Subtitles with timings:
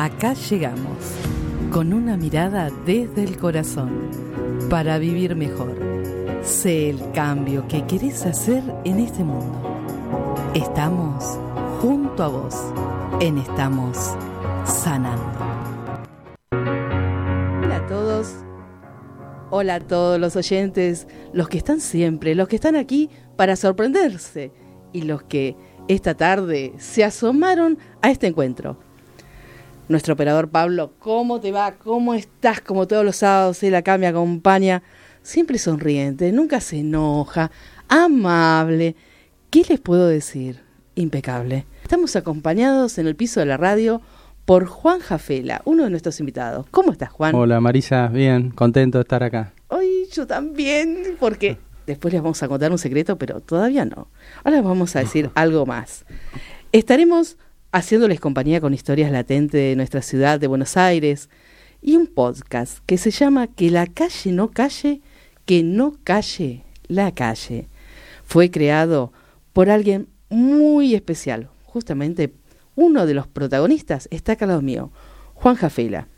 [0.00, 0.96] Acá llegamos,
[1.70, 4.08] con una mirada desde el corazón,
[4.70, 5.76] para vivir mejor.
[6.40, 9.60] Sé el cambio que querés hacer en este mundo.
[10.54, 11.38] Estamos
[11.82, 12.56] junto a vos,
[13.20, 14.16] en Estamos
[14.64, 15.38] Sanando.
[17.62, 18.34] Hola a todos,
[19.50, 24.50] hola a todos los oyentes, los que están siempre, los que están aquí para sorprenderse
[24.94, 25.58] y los que
[25.88, 28.78] esta tarde se asomaron a este encuentro
[29.90, 30.92] nuestro operador Pablo.
[31.00, 31.72] ¿Cómo te va?
[31.72, 32.60] ¿Cómo estás?
[32.60, 34.82] Como todos los sábados, él acá me acompaña.
[35.22, 37.50] Siempre sonriente, nunca se enoja,
[37.88, 38.94] amable.
[39.50, 40.60] ¿Qué les puedo decir?
[40.94, 41.66] Impecable.
[41.82, 44.00] Estamos acompañados en el piso de la radio
[44.44, 46.66] por Juan Jafela, uno de nuestros invitados.
[46.70, 47.34] ¿Cómo estás, Juan?
[47.34, 48.06] Hola, Marisa.
[48.08, 49.52] Bien, contento de estar acá.
[49.68, 54.08] Hoy yo también, porque después les vamos a contar un secreto, pero todavía no.
[54.44, 56.04] Ahora vamos a decir algo más.
[56.72, 57.36] Estaremos
[57.72, 61.28] haciéndoles compañía con historias latentes de nuestra ciudad de Buenos Aires
[61.82, 65.00] y un podcast que se llama Que la calle no calle,
[65.46, 67.68] que no calle la calle.
[68.24, 69.12] Fue creado
[69.52, 72.32] por alguien muy especial, justamente
[72.74, 74.90] uno de los protagonistas está acá lado mío,
[75.34, 76.08] Juan Jafela.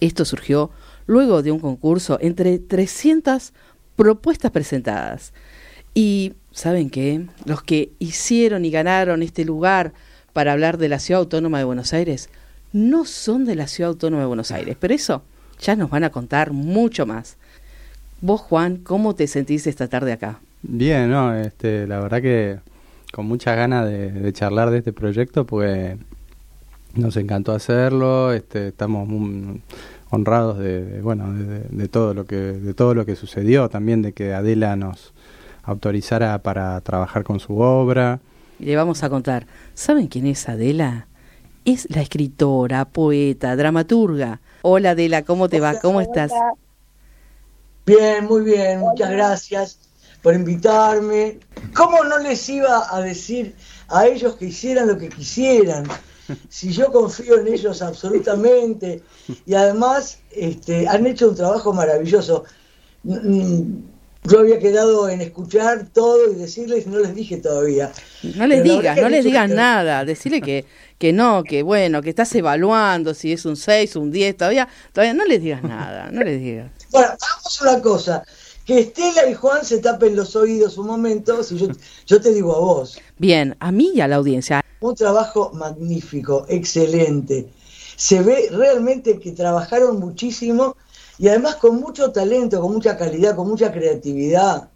[0.00, 0.70] Esto surgió
[1.06, 3.52] luego de un concurso entre 300
[3.94, 5.32] propuestas presentadas.
[5.94, 7.26] Y, ¿saben qué?
[7.46, 9.94] Los que hicieron y ganaron este lugar
[10.36, 12.28] para hablar de la Ciudad Autónoma de Buenos Aires
[12.74, 15.22] no son de la Ciudad Autónoma de Buenos Aires, pero eso
[15.58, 17.38] ya nos van a contar mucho más.
[18.20, 20.40] Vos, Juan, ¿cómo te sentís esta tarde acá?
[20.60, 22.58] Bien, no, este, la verdad que
[23.14, 25.96] con muchas ganas de, charlar de este proyecto, pues
[26.94, 29.62] nos encantó hacerlo, este, estamos muy
[30.10, 34.34] honrados de, bueno, de, todo lo que de todo lo que sucedió, también de que
[34.34, 35.14] Adela nos
[35.62, 38.20] autorizara para trabajar con su obra
[38.58, 39.46] le vamos a contar.
[39.74, 41.08] ¿Saben quién es Adela?
[41.64, 44.40] Es la escritora, poeta, dramaturga.
[44.62, 45.78] Hola Adela, ¿cómo te va?
[45.80, 46.32] ¿Cómo estás?
[47.84, 49.78] Bien, muy bien, muchas gracias
[50.22, 51.38] por invitarme.
[51.74, 53.54] ¿Cómo no les iba a decir
[53.88, 55.84] a ellos que hicieran lo que quisieran?
[56.48, 59.02] Si yo confío en ellos absolutamente
[59.44, 62.44] y además este, han hecho un trabajo maravilloso
[64.28, 67.92] yo había quedado en escuchar todo y decirles, no les dije todavía.
[68.34, 70.64] No les digas, no les digas nada, decirle que,
[70.98, 75.14] que no, que bueno, que estás evaluando si es un 6, un 10, todavía, todavía
[75.14, 76.70] no les digas nada, no les digas.
[76.90, 78.24] Bueno, hagamos una cosa,
[78.64, 81.66] que Estela y Juan se tapen los oídos un momento, si yo,
[82.06, 82.98] yo te digo a vos.
[83.18, 84.64] Bien, a mí y a la audiencia.
[84.80, 87.48] Un trabajo magnífico, excelente.
[87.96, 90.76] Se ve realmente que trabajaron muchísimo
[91.18, 94.68] y además con mucho talento, con mucha calidad, con mucha creatividad,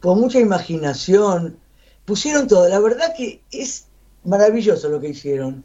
[0.00, 1.58] con mucha imaginación.
[2.04, 2.68] Pusieron todo.
[2.68, 3.86] La verdad que es
[4.24, 5.64] maravilloso lo que hicieron.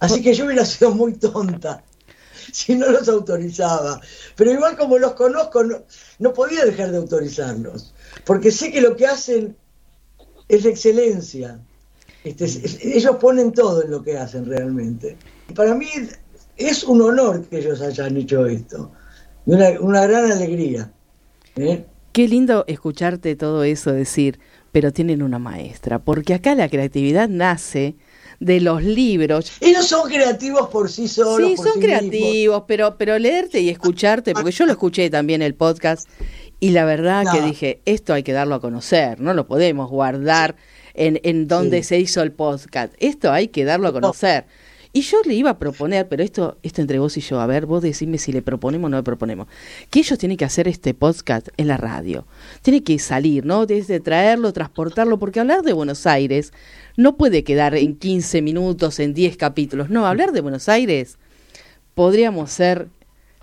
[0.00, 1.84] Así que yo hubiera sido muy tonta
[2.52, 4.00] si no los autorizaba.
[4.34, 5.62] Pero igual como los conozco,
[6.18, 7.94] no, podía dejar de autorizarlos.
[8.24, 9.56] Porque sé que lo que hacen
[10.48, 11.60] es excelencia.
[12.24, 12.44] Este,
[12.96, 15.18] ellos ponen todo en lo que hacen realmente.
[15.54, 15.88] Para mí
[16.56, 18.90] es un honor que ellos hayan hecho esto
[19.46, 20.92] una, una gran alegría.
[21.56, 21.84] ¿eh?
[22.12, 24.38] Qué lindo escucharte todo eso decir,
[24.70, 27.96] pero tienen una maestra, porque acá la creatividad nace
[28.40, 29.52] de los libros.
[29.60, 31.48] Ellos son creativos por sí solos.
[31.48, 36.08] Sí, son creativos, pero, pero leerte y escucharte, porque yo lo escuché también el podcast,
[36.58, 40.56] y la verdad que dije, esto hay que darlo a conocer, no lo podemos guardar
[40.94, 44.46] en, en donde se hizo el podcast, esto hay que darlo a conocer.
[44.94, 47.64] Y yo le iba a proponer, pero esto, esto entre vos y yo, a ver,
[47.64, 49.46] vos decime si le proponemos o no le proponemos,
[49.88, 52.26] que ellos tienen que hacer este podcast en la radio.
[52.60, 53.64] Tiene que salir, ¿no?
[53.64, 56.52] Desde traerlo, transportarlo, porque hablar de Buenos Aires
[56.98, 59.88] no puede quedar en 15 minutos, en 10 capítulos.
[59.88, 61.16] No, hablar de Buenos Aires
[61.94, 62.88] podríamos ser,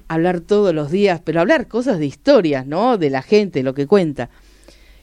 [0.08, 2.98] hablar todos los días, pero hablar cosas de historias, ¿no?
[2.98, 4.30] De la gente, lo que cuenta.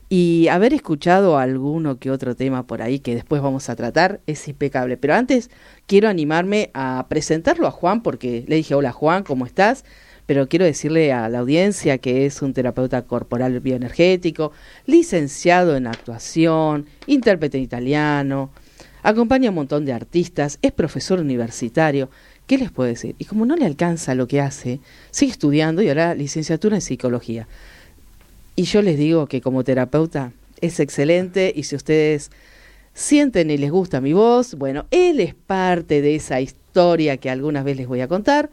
[0.08, 4.46] Y haber escuchado alguno que otro tema por ahí que después vamos a tratar es
[4.46, 4.96] impecable.
[4.96, 5.50] Pero antes
[5.86, 9.84] quiero animarme a presentarlo a Juan porque le dije, hola Juan, ¿cómo estás?
[10.26, 14.52] Pero quiero decirle a la audiencia que es un terapeuta corporal bioenergético,
[14.86, 18.50] licenciado en actuación, intérprete en italiano,
[19.02, 22.10] acompaña a un montón de artistas, es profesor universitario.
[22.46, 23.16] ¿Qué les puedo decir?
[23.18, 24.78] Y como no le alcanza lo que hace,
[25.10, 27.48] sigue estudiando y ahora licenciatura en psicología.
[28.56, 30.32] Y yo les digo que como terapeuta
[30.62, 32.30] es excelente y si ustedes
[32.94, 37.64] sienten y les gusta mi voz, bueno, él es parte de esa historia que algunas
[37.64, 38.48] veces les voy a contar.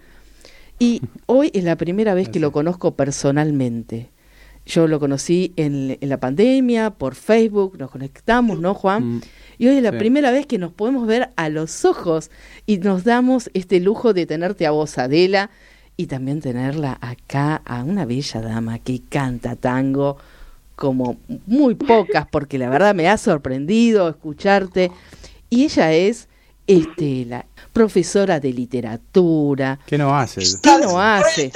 [0.77, 4.09] Y hoy es la primera vez que lo conozco personalmente.
[4.65, 9.15] Yo lo conocí en, la pandemia, por Facebook, nos conectamos, ¿no, Juan?
[9.15, 9.21] Mm.
[9.57, 12.31] Y hoy es la primera vez que nos podemos ver a los ojos
[12.65, 15.49] y nos damos este lujo de tenerte a vos, Adela,
[15.95, 20.17] y también tenerla acá a una bella dama que canta tango
[20.75, 24.91] como muy pocas, porque la verdad me ha sorprendido escucharte.
[25.49, 26.27] Y ella es
[26.65, 29.79] Estela, profesora de literatura.
[29.85, 30.41] ¿Qué no hace?
[30.61, 31.51] ¿Qué no hace?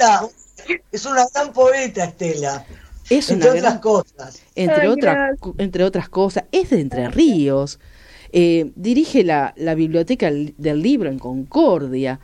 [0.92, 2.64] Es una gran poeta, Estela.
[3.08, 4.42] Es entre otras cosas.
[4.54, 7.80] Entre, otras, entre otras cosas, es de Entre Ríos.
[8.32, 12.20] Eh, dirige la, la, biblioteca del libro en Concordia.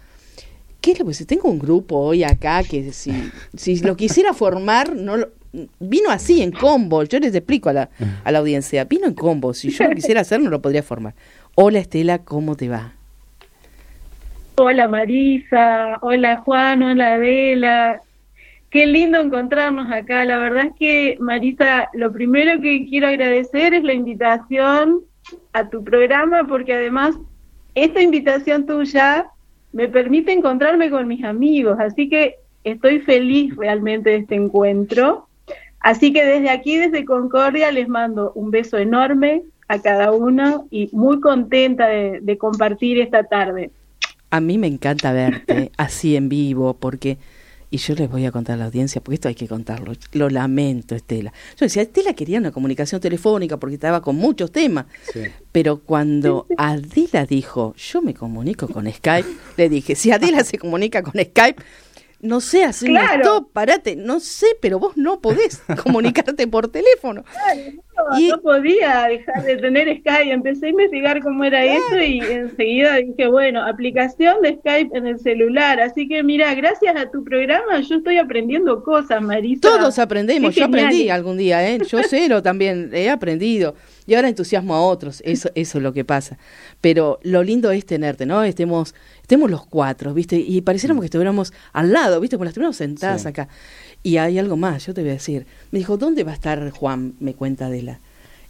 [0.84, 3.10] ¿Qué lo que Tengo un grupo hoy acá que si,
[3.54, 5.16] si lo quisiera formar, no
[5.80, 7.02] vino así en combo.
[7.04, 7.88] Yo les explico a la,
[8.22, 8.84] a la audiencia.
[8.84, 9.54] Vino en combo.
[9.54, 11.14] Si yo lo quisiera hacer, no lo podría formar.
[11.54, 12.92] Hola Estela, ¿cómo te va?
[14.56, 18.02] Hola Marisa, hola Juan, hola Adela.
[18.68, 20.26] Qué lindo encontrarnos acá.
[20.26, 25.00] La verdad es que, Marisa, lo primero que quiero agradecer es la invitación
[25.54, 27.16] a tu programa, porque además
[27.74, 29.30] esta invitación tuya
[29.74, 31.78] me permite encontrarme con mis amigos.
[31.78, 35.28] Así que estoy feliz realmente de este encuentro.
[35.80, 40.88] Así que desde aquí, desde Concordia, les mando un beso enorme a cada uno y
[40.92, 43.70] muy contenta de, de compartir esta tarde.
[44.30, 47.18] A mí me encanta verte así en vivo porque
[47.74, 49.94] y yo les voy a contar a la audiencia, porque esto hay que contarlo.
[50.12, 51.32] Lo lamento, Estela.
[51.58, 54.86] Yo decía, Estela quería una comunicación telefónica porque estaba con muchos temas.
[55.50, 61.02] Pero cuando Adela dijo, yo me comunico con Skype, le dije, si Adela se comunica
[61.02, 61.60] con Skype,
[62.24, 63.50] no sé, hacer claro.
[63.52, 67.22] parate, no sé, pero vos no podés comunicarte por teléfono.
[67.96, 72.96] no, no, podía dejar de tener Skype, empecé a investigar cómo era eso y enseguida
[72.96, 77.80] dije, bueno, aplicación de Skype en el celular, así que mira, gracias a tu programa
[77.82, 79.60] yo estoy aprendiendo cosas, Marisa.
[79.60, 81.78] Todos aprendemos, yo aprendí algún día, ¿eh?
[81.86, 83.74] yo cero también he aprendido
[84.06, 86.38] y ahora entusiasmo a otros, eso, eso es lo que pasa.
[86.80, 88.42] Pero lo lindo es tenerte, ¿no?
[88.42, 90.36] Estemos, estemos los cuatro, ¿viste?
[90.36, 92.36] Y pareciéramos que estuviéramos al lado, ¿viste?
[92.36, 93.48] Como las estuviéramos sentadas acá.
[94.02, 95.46] Y hay algo más, yo te voy a decir.
[95.70, 97.14] Me dijo, ¿dónde va a estar Juan?
[97.20, 98.00] Me cuenta Adela.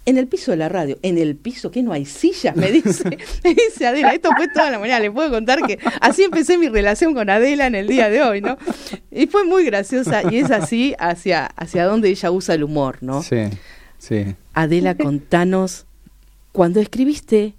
[0.07, 3.05] En el piso de la radio, en el piso que no hay sillas, me dice,
[3.45, 6.69] me dice Adela, esto fue toda la mañana, le puedo contar que así empecé mi
[6.69, 8.59] relación con Adela en el día de hoy, ¿no?
[9.11, 13.23] Y fue muy graciosa y es así hacia, hacia donde ella usa el humor, ¿no?
[13.23, 13.49] Sí.
[14.07, 14.37] Sí.
[14.53, 15.87] Adela, contanos,
[16.53, 17.55] cuando escribiste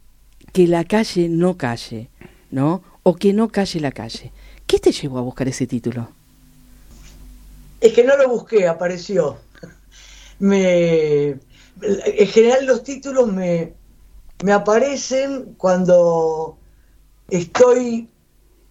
[0.53, 2.09] que la calle no calle,
[2.51, 2.83] ¿no?
[3.01, 4.31] O que no calle la calle,
[4.67, 6.09] ¿qué te llevó a buscar ese título?
[7.81, 9.37] Es que no lo busqué, apareció.
[10.37, 11.29] Me,
[11.81, 13.73] en general los títulos me,
[14.43, 16.57] me aparecen cuando
[17.29, 18.07] estoy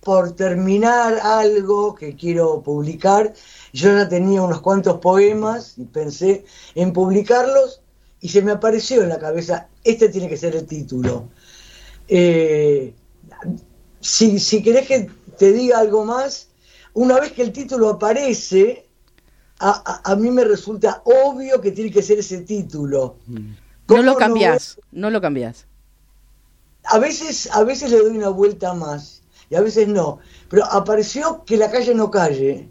[0.05, 3.33] por terminar algo que quiero publicar.
[3.73, 7.81] Yo ya tenía unos cuantos poemas y pensé en publicarlos
[8.21, 11.29] y se me apareció en la cabeza, este tiene que ser el título.
[12.07, 12.95] Eh,
[14.01, 16.49] si, si querés que te diga algo más,
[16.93, 18.87] una vez que el título aparece,
[19.59, 23.17] a, mí me resulta obvio que tiene que ser ese título.
[23.27, 23.53] Mm.
[23.89, 25.67] No lo cambias, no, lo cambias.
[26.85, 29.24] A veces, a veces le doy una vuelta más
[29.57, 30.19] a veces no.
[30.49, 32.69] Pero apareció que la calle no calle.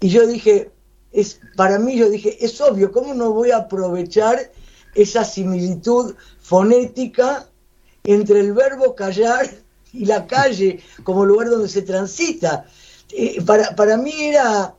[0.00, 0.70] Y yo dije,
[1.12, 4.50] es, para mí yo dije, es obvio, ¿cómo no voy a aprovechar
[4.94, 7.48] esa similitud fonética
[8.04, 9.50] entre el verbo callar
[9.92, 12.66] y la calle como lugar donde se transita?
[13.10, 14.74] Eh, para, para mí era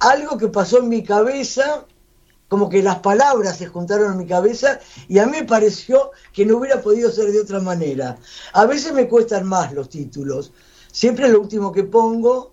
[0.00, 1.86] algo que pasó en mi cabeza
[2.52, 4.78] como que las palabras se juntaron en mi cabeza
[5.08, 8.18] y a mí me pareció que no hubiera podido ser de otra manera.
[8.52, 10.52] A veces me cuestan más los títulos,
[10.92, 12.52] siempre es lo último que pongo,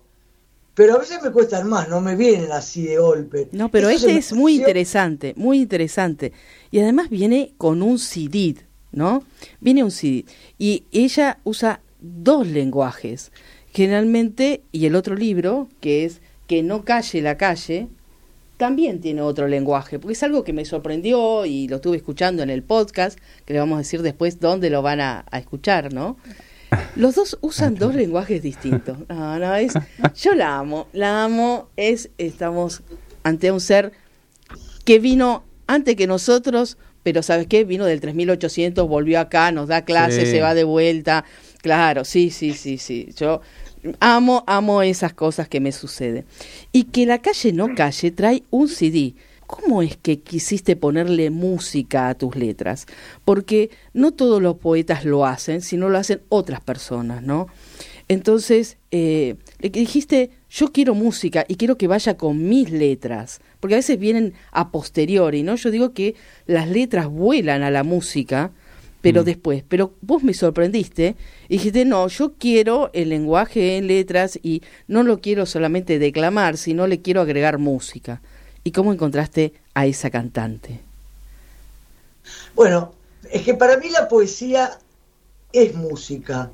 [0.72, 3.50] pero a veces me cuestan más, no me vienen así de golpe.
[3.52, 6.32] No, pero este es muy interesante, muy interesante.
[6.70, 8.56] Y además viene con un CD,
[8.92, 9.22] ¿no?
[9.60, 10.24] Viene un CD.
[10.56, 13.32] Y ella usa dos lenguajes,
[13.74, 17.88] generalmente, y el otro libro, que es Que no calle la calle,
[18.60, 22.50] también tiene otro lenguaje, porque es algo que me sorprendió y lo estuve escuchando en
[22.50, 26.18] el podcast, que le vamos a decir después dónde lo van a, escuchar, ¿no?
[26.94, 28.98] Los dos usan dos lenguajes distintos.
[29.08, 29.72] No, no, es,
[30.14, 32.82] yo la amo, la amo, es, estamos
[33.22, 33.92] ante un ser
[34.84, 37.64] que vino antes que nosotros, pero ¿sabes qué?
[37.64, 41.24] Vino del 3800, volvió acá, nos da clases, se va de vuelta.
[41.62, 43.08] Claro, sí, sí, sí, sí.
[43.16, 43.40] Yo
[43.98, 46.24] Amo, amo esas cosas que me suceden.
[46.72, 49.14] Y que la calle no calle trae un CD.
[49.46, 52.86] ¿Cómo es que quisiste ponerle música a tus letras?
[53.24, 57.48] Porque no todos los poetas lo hacen, sino lo hacen otras personas, ¿no?
[58.06, 63.76] Entonces, eh, le dijiste yo quiero música y quiero que vaya con mis letras, porque
[63.76, 65.54] a veces vienen a posteriori, ¿no?
[65.54, 68.50] Yo digo que las letras vuelan a la música,
[69.00, 69.24] pero mm.
[69.24, 71.16] después, pero vos me sorprendiste
[71.48, 76.56] y dijiste, no, yo quiero el lenguaje en letras y no lo quiero solamente declamar,
[76.56, 78.20] sino le quiero agregar música.
[78.62, 80.80] ¿Y cómo encontraste a esa cantante?
[82.54, 82.92] Bueno,
[83.30, 84.78] es que para mí la poesía
[85.52, 86.50] es música,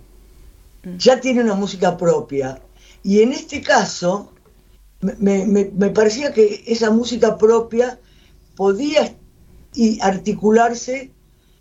[0.85, 0.97] mm.
[0.97, 2.61] ya tiene una música propia.
[3.03, 4.33] Y en este caso,
[5.01, 7.99] me, parecía que esa música propia
[8.57, 9.15] podía
[10.01, 11.13] articularse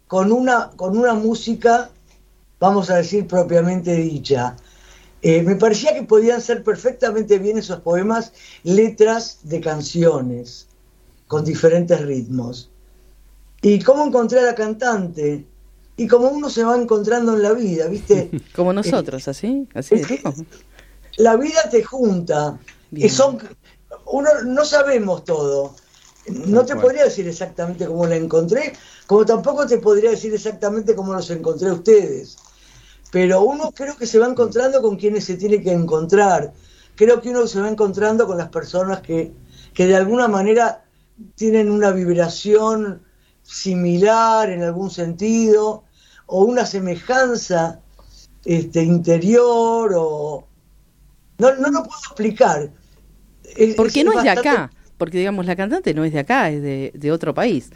[0.08, 1.90] con una, con una música,
[2.60, 4.56] vamos a decir, propiamente dicha.
[5.22, 8.32] Eh, me parecía que podían ser perfectamente bien esos poemas
[8.64, 10.68] letras de canciones
[11.28, 12.70] con diferentes ritmos.
[13.62, 15.46] ¿Y cómo encontré a la cantante?
[15.98, 18.30] Y como uno se va encontrando en la vida, ¿viste?
[18.56, 19.96] Como nosotros, así, así.
[21.18, 22.60] la vida te junta.
[22.92, 23.40] Y son,
[24.06, 25.76] uno no sabemos todo.
[26.28, 28.74] No te podría decir exactamente cómo la encontré,
[29.06, 32.38] como tampoco te podría decir exactamente cómo los encontré a ustedes.
[33.12, 36.52] Pero uno creo que se va encontrando con quienes se tiene que encontrar.
[36.96, 39.34] Creo que uno se va encontrando con las personas que,
[39.74, 40.84] que de alguna manera
[41.36, 43.04] tienen una vibración
[43.44, 45.84] similar en algún sentido,
[46.26, 47.80] o una semejanza
[48.44, 50.48] este, interior, o...
[51.38, 52.72] No, no lo puedo explicar.
[53.78, 56.92] Porque no es de acá, porque digamos la cantante no es de acá, es de,
[56.94, 57.72] de otro país.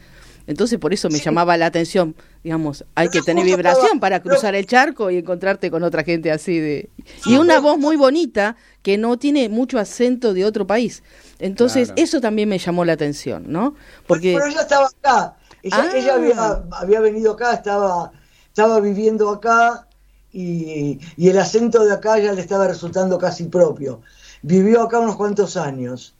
[0.49, 4.65] Entonces por eso me llamaba la atención, digamos, hay que tener vibración para cruzar el
[4.65, 6.89] charco y encontrarte con otra gente así de...
[7.27, 11.03] Y una voz muy bonita que no tiene mucho acento de otro país.
[11.37, 13.75] Entonces eso también me llamó la atención, ¿no?
[14.07, 14.33] Porque...
[14.33, 16.63] Pero ella estaba acá, ella, ah.
[16.71, 18.11] había, venido acá, estaba,
[18.47, 19.87] estaba viviendo acá
[20.31, 24.01] y, y el acento de acá ya le estaba resultando casi propio.
[24.41, 26.15] Vivió acá unos cuantos años.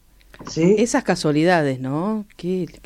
[0.55, 2.25] Esas casualidades, ¿no?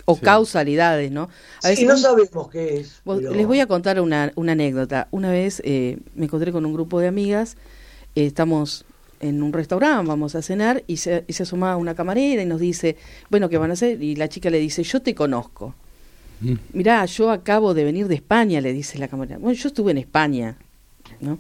[0.06, 1.30] o causalidades, ¿no?
[1.62, 3.02] A veces, no sabemos qué es.
[3.06, 5.08] Les voy a contar una, una anécdota.
[5.12, 7.56] Una vez eh, me encontré con un grupo de amigas,
[8.16, 8.86] eh, estamos
[9.20, 12.60] en un restaurante, vamos a cenar, y se, y se asoma una camarera y nos
[12.60, 12.98] dice,
[13.30, 14.02] bueno, ¿qué van a hacer?
[14.02, 15.76] Y la chica le dice, yo te conozco.
[16.42, 16.54] Mm.
[16.74, 19.38] Mirá, yo acabo de venir de España, le dice la camarera.
[19.38, 20.58] Bueno, yo estuve en España,
[21.22, 21.38] ¿no?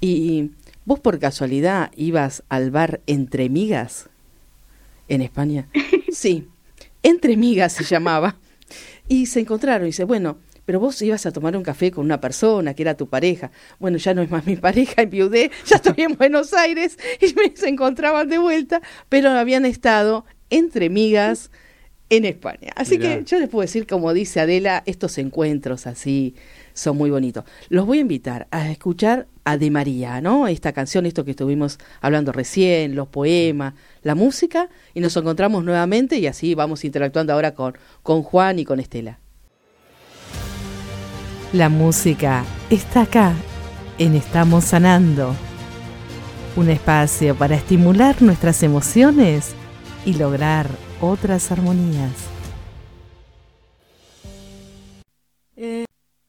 [0.00, 0.50] Y
[0.84, 4.10] vos por casualidad ibas al bar Entre Migas
[5.08, 5.68] en España.
[6.12, 6.48] Sí,
[7.02, 8.36] entre migas se llamaba.
[9.06, 12.20] Y se encontraron y dice, bueno, pero vos ibas a tomar un café con una
[12.20, 13.50] persona que era tu pareja.
[13.78, 17.56] Bueno, ya no es más mi pareja, enviudé, ya estoy en Buenos Aires y me
[17.56, 21.50] se encontraban de vuelta, pero habían estado entre migas
[22.10, 22.72] en España.
[22.74, 26.34] Así que yo les puedo decir, como dice Adela, estos encuentros así
[26.76, 27.44] son muy bonitos.
[27.68, 30.46] Los voy a invitar a escuchar a De María, ¿no?
[30.46, 36.18] Esta canción, esto que estuvimos hablando recién, los poemas, la música, y nos encontramos nuevamente
[36.18, 39.18] y así vamos interactuando ahora con, con Juan y con Estela.
[41.52, 43.32] La música está acá,
[43.98, 45.34] en Estamos Sanando.
[46.56, 49.54] Un espacio para estimular nuestras emociones
[50.04, 50.68] y lograr
[51.00, 52.35] otras armonías.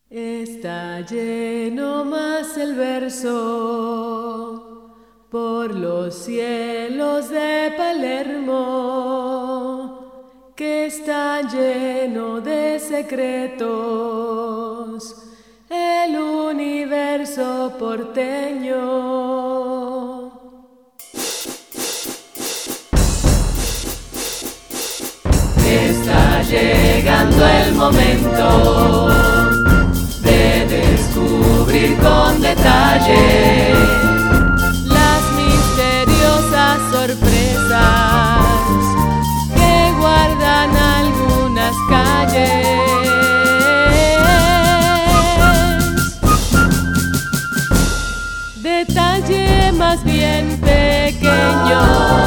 [0.09, 3.33] Está lleno más el verso.
[5.29, 8.53] Por los cielos de Palermo,
[10.55, 13.65] que está lleno de secretos,
[15.69, 18.77] el universo porteño.
[25.65, 29.46] Está llegando el momento
[30.67, 33.73] descubrir con detalle
[34.85, 38.45] las misteriosas sorpresas
[39.55, 42.67] que guardan algunas calles.
[48.61, 52.17] Detalle más bien pequeño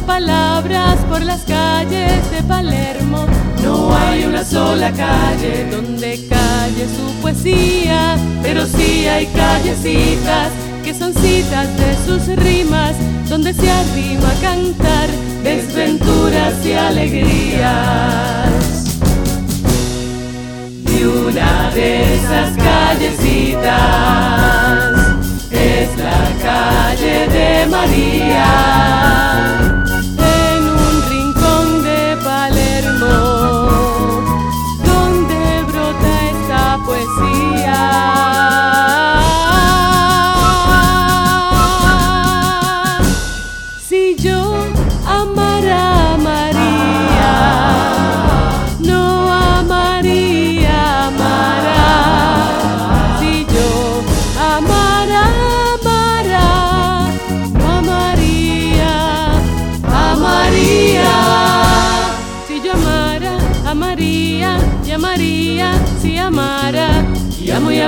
[0.00, 3.26] palabras por las calles de Palermo.
[3.62, 10.50] No hay una sola calle donde calle su poesía, pero sí hay callecitas
[10.84, 12.94] que son citas de sus rimas,
[13.28, 15.08] donde se arrima a cantar
[15.42, 18.48] desventuras y alegrías.
[20.86, 23.68] Y una de esas callecitas
[25.50, 28.88] es la calle de María.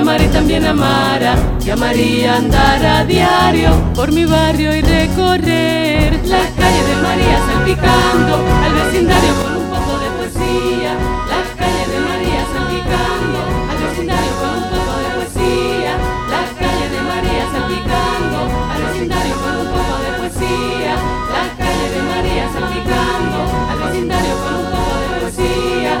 [0.01, 6.87] Amaré también amara, y amaría andar a diario por mi barrio y recorrer las calles
[6.87, 10.91] de María salpicando al vecindario con un poco de poesía.
[11.29, 13.39] Las calles de María salpicando
[13.69, 15.93] al vecindario con un poco de poesía.
[16.33, 18.39] Las calles de María salpicando
[18.73, 20.93] al vecindario con un poco de poesía.
[21.35, 23.39] Las calles de María salpicando
[23.69, 25.93] al vecindario con un poco de poesía.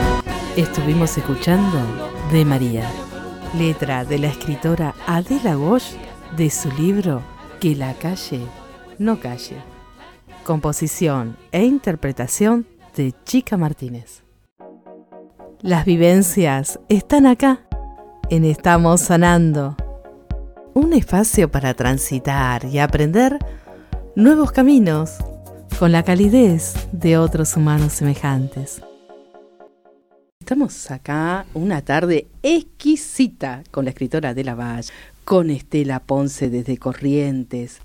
[0.55, 1.77] Estuvimos escuchando
[2.31, 2.89] de María,
[3.53, 5.95] letra de la escritora Adela Bosch
[6.37, 7.21] de su libro
[7.59, 8.41] Que la calle
[8.97, 9.57] no calle.
[10.45, 12.65] Composición e interpretación
[12.95, 14.23] de Chica Martínez.
[15.61, 17.61] Las vivencias están acá,
[18.29, 19.75] en Estamos Sanando.
[20.73, 23.37] Un espacio para transitar y aprender
[24.15, 25.17] nuevos caminos
[25.77, 28.81] con la calidez de otros humanos semejantes.
[30.45, 34.89] Estamos acá una tarde exquisita con la escritora de la Valle,
[35.23, 37.79] con Estela Ponce desde Corrientes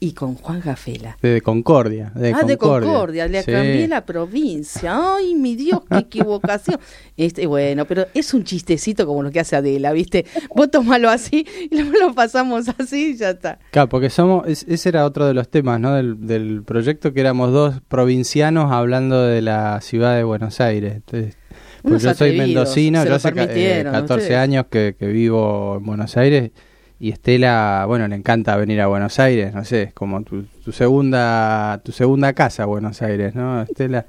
[0.00, 1.16] y con Juan Gafela.
[1.22, 2.10] De Concordia.
[2.16, 3.52] De ah, de Concordia, le Sí.
[3.52, 4.98] cambié la provincia.
[5.16, 6.80] Ay, mi Dios, qué equivocación.
[7.16, 10.26] Este, bueno, pero es un chistecito como lo que hace Adela, ¿viste?
[10.54, 13.60] Vos tomalo así y luego lo pasamos así y ya está.
[13.70, 15.94] Claro, porque somos, es- ese era otro de los temas, ¿no?
[15.94, 20.94] Del, del proyecto que éramos dos provincianos hablando de la ciudad de Buenos Aires.
[20.96, 21.36] Entonces,
[21.82, 24.38] Unos yo soy mendocino, yo hace eh, permitieron, 14 ustedes.
[24.38, 26.50] años que, que vivo en Buenos Aires
[26.98, 30.72] y Estela, bueno, le encanta venir a Buenos Aires, no sé, es como tu, tu
[30.72, 34.06] segunda tu segunda casa Buenos Aires, ¿no, Estela?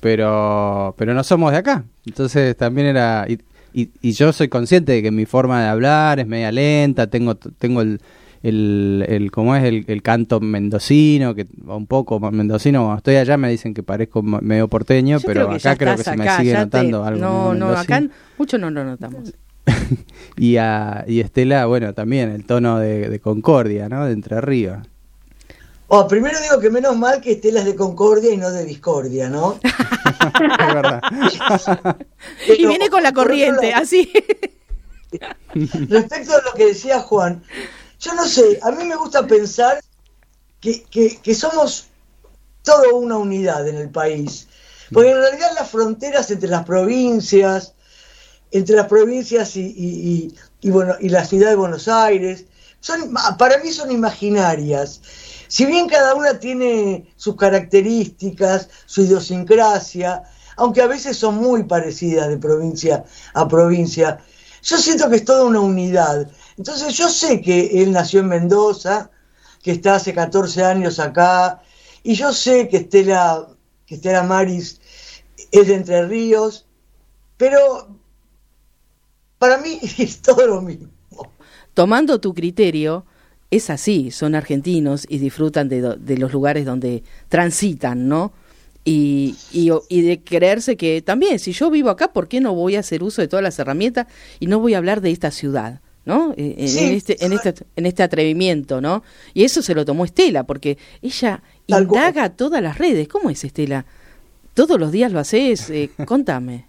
[0.00, 3.40] Pero pero no somos de acá, entonces también era y,
[3.72, 7.36] y, y yo soy consciente de que mi forma de hablar es media lenta, tengo
[7.36, 8.00] tengo el
[8.48, 13.36] el, el cómo es el, el canto mendocino, que un poco mendocino, cuando estoy allá
[13.36, 16.16] me dicen que parezco medio porteño, Yo pero creo que ya acá creo que se
[16.16, 17.20] me sigue te- notando algo.
[17.20, 17.96] No, no, mendocino.
[17.96, 19.32] acá mucho no lo notamos.
[20.36, 24.04] Y, a, y Estela, bueno, también el tono de, de Concordia, ¿no?
[24.04, 24.78] De Entre Ríos.
[25.88, 29.28] Oh, primero digo que menos mal que Estela es de Concordia y no de Discordia,
[29.30, 29.58] ¿no?
[29.62, 31.00] es verdad.
[32.58, 34.10] Y viene con la corriente, lado, así.
[35.88, 37.42] Respecto a lo que decía Juan,
[38.06, 39.80] yo no sé, a mí me gusta pensar
[40.60, 41.88] que, que- somos
[42.62, 44.48] toda una unidad en el país.
[44.92, 47.74] Porque en realidad las fronteras entre las provincias,
[48.50, 52.46] entre las provincias y, y- y- y, bueno, y la ciudad de Buenos Aires,
[52.80, 55.00] son, para mí son imaginarias.
[55.48, 60.22] Si bien cada una tiene sus características, su idiosincrasia,
[60.56, 64.20] aunque a veces son muy parecidas de provincia a provincia,
[64.66, 66.30] yo siento que es toda una unidad.
[66.58, 69.10] Entonces yo sé que él nació en Mendoza,
[69.62, 71.62] que está hace 14 años acá,
[72.02, 73.48] y yo sé que Estela,
[73.86, 74.80] que Estela Maris
[75.52, 76.66] es de Entre Ríos,
[77.36, 77.88] pero
[79.38, 80.88] para mí es todo lo mismo.
[81.74, 83.04] Tomando tu criterio,
[83.50, 88.32] es así, son argentinos y disfrutan de, los lugares donde transitan, ¿no?
[88.88, 92.76] Y, y, y de creerse que también, si yo vivo acá, ¿por qué no voy
[92.76, 94.06] a hacer uso de todas las herramientas
[94.38, 95.80] y no voy a hablar de esta ciudad?
[96.04, 96.32] ¿no?
[96.36, 96.78] Eh, En, Sí.
[96.84, 99.02] en este, en, este, en este atrevimiento, ¿no?
[99.34, 103.08] Y eso se lo tomó Estela, porque ella Tal indaga todas las redes.
[103.08, 103.84] ¿Cómo es, Estela?
[104.54, 105.68] ¿Todos los días lo haces?
[105.70, 106.66] Eh, contame.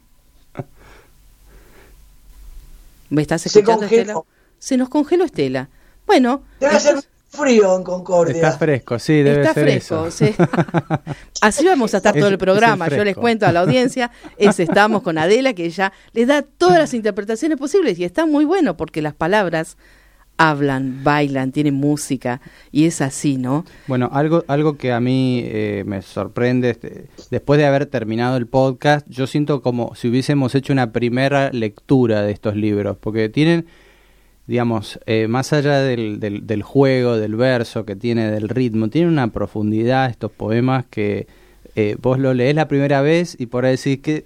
[3.10, 4.01] ¿Me estás Se escuchando, congeló.
[4.01, 4.21] Estela?
[4.60, 5.69] Se nos congeló Estela.
[6.06, 8.36] Bueno, Debe ser entonces- frío en Concordia.
[8.36, 10.08] Está fresco, sí, debe está ser fresco.
[10.08, 10.12] eso.
[10.12, 10.34] sí.
[11.41, 12.89] Así vamos a estar Es- todo el programa.
[12.89, 16.78] Yo les cuento a la audiencia, es estamos con Adela, que ella le da todas
[16.80, 19.78] las interpretaciones posibles y está muy bueno porque las palabras
[20.39, 23.65] hablan, bailan, tienen música y es así, ¿no?
[23.88, 28.45] Bueno, algo, algo que a mí eh, me sorprende, este, después de haber terminado el
[28.45, 33.65] podcast, yo siento como si hubiésemos hecho una primera lectura de estos libros, porque tienen,
[34.47, 39.12] digamos, eh, más allá del, del, del juego, del verso que tiene, del ritmo, tienen
[39.12, 41.27] una profundidad estos poemas que
[41.75, 44.25] eh, vos lo lees la primera vez y por ahí decís que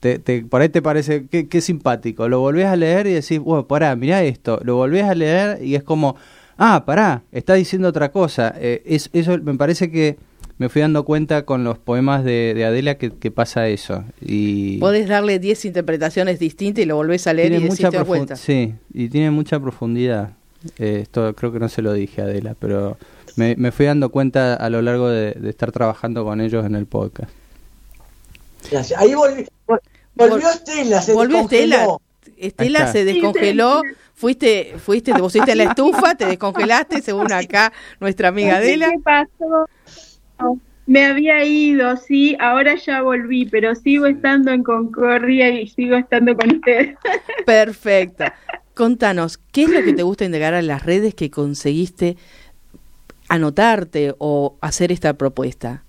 [0.00, 2.28] te, te, por ahí te parece que, que simpático.
[2.28, 4.60] Lo volvés a leer y decís, bueno, pará, mirá esto.
[4.64, 6.16] Lo volvés a leer y es como,
[6.58, 8.54] ah, pará, está diciendo otra cosa.
[8.58, 10.16] Eh, es, eso me parece que
[10.60, 14.04] me fui dando cuenta con los poemas de, de Adela que, que, pasa eso.
[14.20, 17.96] Y Podés darle 10 interpretaciones distintas y lo volvés a leer y decís, mucha te
[17.96, 18.36] das cuenta.
[18.36, 20.32] Sí, y tiene mucha profundidad.
[20.78, 22.98] Eh, esto creo que no se lo dije a Adela, pero
[23.36, 26.74] me, me fui dando cuenta a lo largo de, de estar trabajando con ellos en
[26.74, 27.32] el podcast.
[28.70, 29.00] Gracias.
[29.00, 31.76] Ahí volvió Vol- Estela, se Volvió Estela.
[31.78, 32.02] descongeló.
[32.36, 33.82] Estela se descongeló.
[34.12, 38.90] Fuiste, fuiste, te pusiste en la estufa, te descongelaste, según acá nuestra amiga Adela.
[38.90, 39.66] ¿Qué pasó?
[40.86, 46.36] Me había ido, sí, ahora ya volví, pero sigo estando en Concordia y sigo estando
[46.36, 46.96] con ustedes.
[47.46, 48.34] Perfecta.
[48.74, 52.16] Contanos, ¿qué es lo que te gusta indagar en las redes que conseguiste
[53.28, 55.84] anotarte o hacer esta propuesta?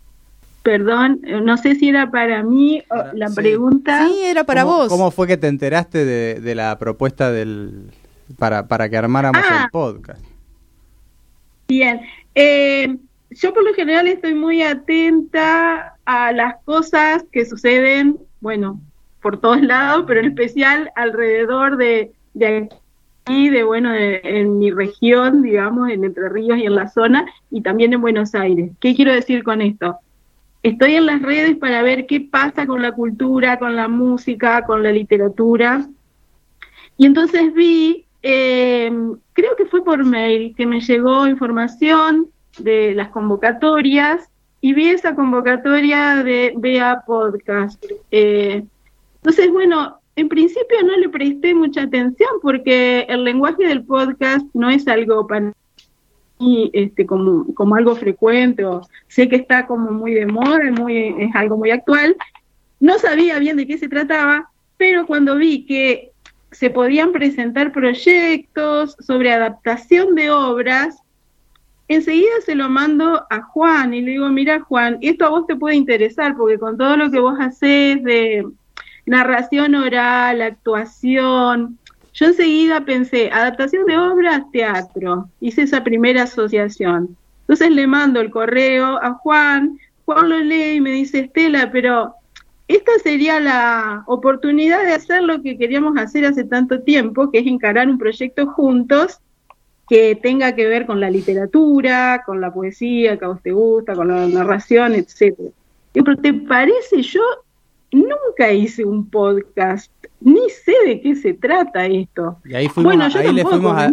[0.64, 3.36] Perdón, no sé si era para mí o la Sí.
[3.36, 4.08] pregunta.
[4.08, 4.88] Sí, era para ¿Cómo, vos.
[4.90, 7.90] ¿Cómo fue que te enteraste de, de la propuesta del
[8.38, 9.64] para, para que armáramos Ah.
[9.64, 10.24] el podcast?
[11.68, 12.02] Bien,
[12.36, 12.96] eh,
[13.32, 18.80] yo por lo general estoy muy atenta a las cosas que suceden, bueno,
[19.22, 22.12] por todos lados, pero en especial alrededor de,
[23.24, 27.26] aquí, de bueno, de- en mi región, digamos, en Entre Ríos y en la zona,
[27.50, 28.72] y también en Buenos Aires.
[28.80, 29.98] ¿Qué quiero decir con esto?
[30.64, 34.84] Estoy en las redes para ver qué pasa con la cultura, con la música, con
[34.84, 35.88] la literatura.
[36.98, 38.92] Y entonces vi, eh,
[39.34, 44.30] creo que fue por mail, que me llegó información de las convocatorias
[44.62, 47.84] y vi esa convocatoria de BA Podcast.
[48.12, 48.64] Eh,
[49.16, 54.70] entonces, bueno, en principio no le presté mucha atención porque el lenguaje del podcast no
[54.70, 55.54] es algo para
[56.74, 61.36] este, como, como algo frecuente o sé que está como muy de moda, muy, es
[61.36, 62.16] algo muy actual.
[62.80, 66.12] No sabía bien de qué se trataba, pero cuando vi que
[66.52, 70.98] se podían presentar proyectos sobre adaptación de obras,
[71.96, 75.56] enseguida se lo mando a Juan y le digo, mira Juan, esto a vos te
[75.56, 78.46] puede interesar porque con todo lo que vos haces de
[79.06, 81.80] narración oral, actuación,
[82.14, 87.16] yo enseguida pensé, adaptación de obras, teatro, hice esa primera asociación.
[87.42, 92.16] Entonces le mando el correo a Juan, Juan lo lee y me dice, Estela, pero
[92.68, 97.48] esta sería la oportunidad de hacer lo que queríamos hacer hace tanto tiempo, que es
[97.48, 99.20] encarar un proyecto juntos
[99.92, 103.94] que tenga que ver con la literatura, con la poesía que a vos te gusta,
[103.94, 105.50] con la narración, etcétera.
[105.94, 107.02] Digo, pero ¿te parece?
[107.02, 107.20] Yo
[107.92, 112.38] nunca hice un podcast, ni sé de qué se trata esto.
[112.46, 113.88] Y ahí, fuimos Bueno, ahí le fuimos a,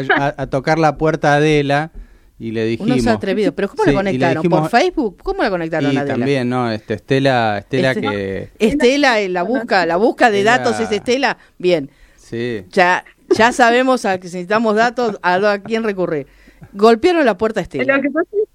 [0.00, 0.12] ¿viste?
[0.14, 1.92] a- a- a tocar la puerta a Adela
[2.36, 2.90] y le dijimos...
[2.90, 3.54] Unos atrevidos.
[3.54, 4.42] ¿Pero cómo Sí, la conectaron?
[4.42, 5.18] dijimos- ¿Por Facebook?
[5.22, 6.14] ¿Cómo la conectaron Y a Adela?
[6.16, 6.68] también, ¿no?
[6.72, 8.48] Este, Estela, Estela Este- que...
[8.58, 11.38] Estela, la busca, la busca de datos es Estela.
[11.58, 12.64] Bien, Sí.
[12.72, 13.04] ya,
[13.36, 16.26] ya sabemos a que si necesitamos datos a, a quién recurrir.
[16.72, 17.96] Golpearon la puerta a Estela.
[17.96, 18.48] Lo que pasa es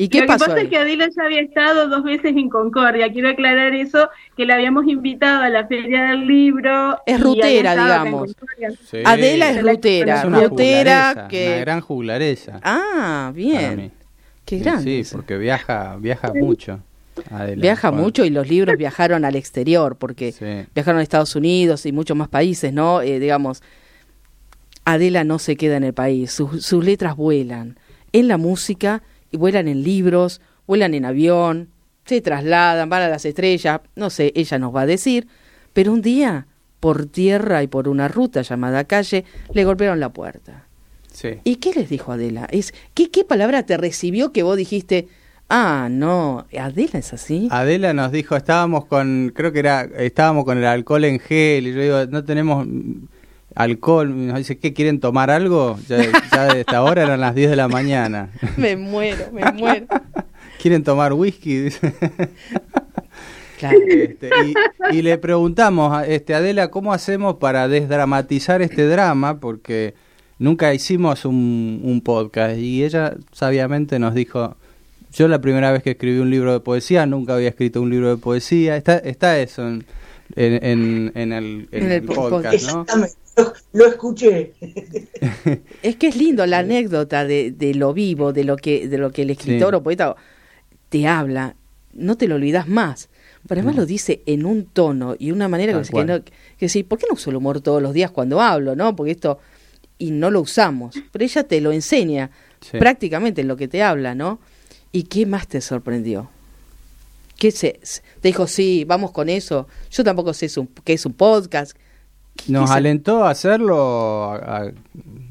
[0.00, 0.44] ¿Y qué Lo pasó?
[0.44, 3.12] que pasa es que Adela ya había estado dos veces en Concordia.
[3.12, 6.98] Quiero aclarar eso, que la habíamos invitado a la Feria del Libro.
[7.04, 8.30] Es rutera, digamos.
[8.88, 8.98] Sí.
[9.04, 11.48] Adela es rutera, Es una rutera que...
[11.48, 12.60] Una gran juglaresa.
[12.62, 13.90] Ah, bien.
[14.44, 15.02] Qué grande.
[15.02, 16.78] Sí, porque viaja, viaja mucho.
[17.32, 20.44] Adela, Viaja mucho y los libros viajaron al exterior, porque Sí.
[20.76, 23.02] viajaron a Estados Unidos y muchos más países, ¿no?
[23.02, 23.64] Eh, digamos,
[24.88, 27.78] Adela no se queda en el país, sus, sus letras vuelan
[28.12, 31.68] en la música y vuelan en libros, vuelan en avión,
[32.06, 35.28] se trasladan, van a las estrellas, no sé, ella nos va a decir,
[35.74, 36.46] pero un día,
[36.80, 40.66] por tierra y por una ruta llamada calle, le golpearon la puerta.
[41.12, 41.34] Sí.
[41.44, 42.48] ¿Y qué les dijo Adela?
[42.50, 45.08] Es, ¿qué, ¿Qué palabra te recibió que vos dijiste,
[45.50, 47.48] ah, no, Adela es así?
[47.50, 51.74] Adela nos dijo, estábamos con, creo que era, estábamos con el alcohol en gel, y
[51.74, 52.66] yo digo, no tenemos
[53.58, 55.78] alcohol, nos dice, ¿qué quieren tomar algo?
[55.88, 55.98] Ya,
[56.32, 58.30] ya de esta hora eran las 10 de la mañana.
[58.56, 59.86] Me muero, me muero.
[60.62, 61.56] ¿Quieren tomar whisky?
[61.58, 61.92] Dice.
[63.58, 63.76] Claro.
[63.88, 64.30] Este,
[64.92, 69.40] y, y le preguntamos a este, Adela, ¿cómo hacemos para desdramatizar este drama?
[69.40, 69.94] Porque
[70.38, 74.56] nunca hicimos un, un podcast y ella sabiamente nos dijo,
[75.12, 78.10] yo la primera vez que escribí un libro de poesía, nunca había escrito un libro
[78.10, 79.84] de poesía, está, está eso en
[80.36, 82.86] en, en, en el, en En el el po- podcast, ¿no?
[83.36, 84.52] Lo, lo escuché.
[85.82, 89.10] Es que es lindo la anécdota de, de lo vivo, de lo que, de lo
[89.12, 89.76] que el escritor Sí.
[89.76, 90.16] o poeta
[90.88, 91.54] te habla,
[91.92, 93.08] no te lo olvidas más.
[93.46, 96.20] Pero además lo dice en un tono y una manera Tal que, que, no,
[96.58, 98.94] que sí, ¿por qué no uso el humor todos los días cuando hablo, no?
[98.96, 99.38] Porque esto,
[99.96, 102.76] y no lo usamos, pero ella te lo enseña Sí.
[102.76, 104.40] prácticamente en lo que te habla, ¿no?
[104.90, 106.28] ¿Y qué más te sorprendió?
[107.38, 107.80] ¿Qué se-
[108.20, 109.66] te dijo, sí, vamos con eso?
[109.90, 111.72] Yo tampoco sé es un- qué es un podcast.
[112.36, 114.70] ¿Qué- Nos alentó a hacerlo, a,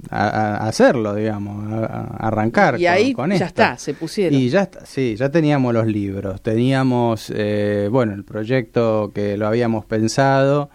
[0.09, 3.45] a- a hacerlo, digamos, a, a arrancar Y con- ahí con ya esto.
[3.45, 4.39] está, se pusieron.
[4.39, 9.47] Y ya está, sí, ya teníamos los libros, teníamos, eh, bueno, el proyecto que lo
[9.47, 10.69] habíamos pensado,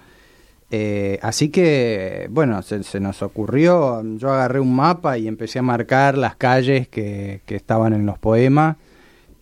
[0.71, 5.62] eh, así que, bueno, se, se nos ocurrió, yo agarré un mapa y empecé a
[5.62, 8.77] marcar las calles que, que estaban en los poemas,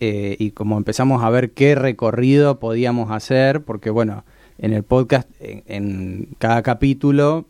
[0.01, 4.25] eh, y como empezamos a ver qué recorrido podíamos hacer, porque bueno,
[4.57, 7.45] en el podcast, en, en cada capítulo,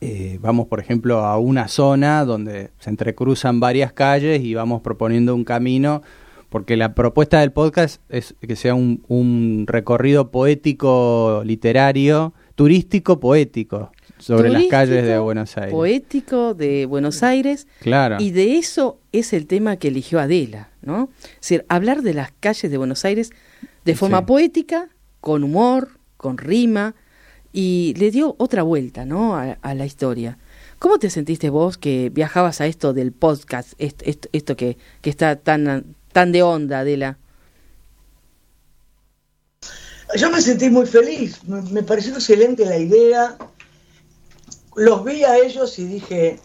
[0.00, 5.32] eh, vamos, por ejemplo, a una zona donde se entrecruzan varias calles y vamos proponiendo
[5.32, 6.02] un camino,
[6.48, 13.92] porque la propuesta del podcast es que sea un, un recorrido poético, literario, turístico, poético,
[14.18, 15.72] sobre las calles de Buenos Aires.
[15.72, 17.68] Poético de Buenos Aires.
[17.78, 18.16] Claro.
[18.18, 21.08] Y de eso es el tema que eligió Adela, ¿no?
[21.34, 23.30] Es decir, hablar de las calles de Buenos Aires
[23.84, 24.24] de forma Sí.
[24.26, 24.88] poética,
[25.20, 26.94] con humor, con rima,
[27.52, 29.36] y le dio otra vuelta, ¿no?
[29.36, 30.38] A, a la historia.
[30.78, 35.10] ¿Cómo te sentiste vos que viajabas a esto del podcast, esto, esto, esto que, que
[35.10, 37.18] está tan, tan de onda, Adela?
[40.16, 43.36] Yo me sentí muy feliz, me, me pareció excelente la idea.
[44.76, 46.38] Los vi a ellos y dije,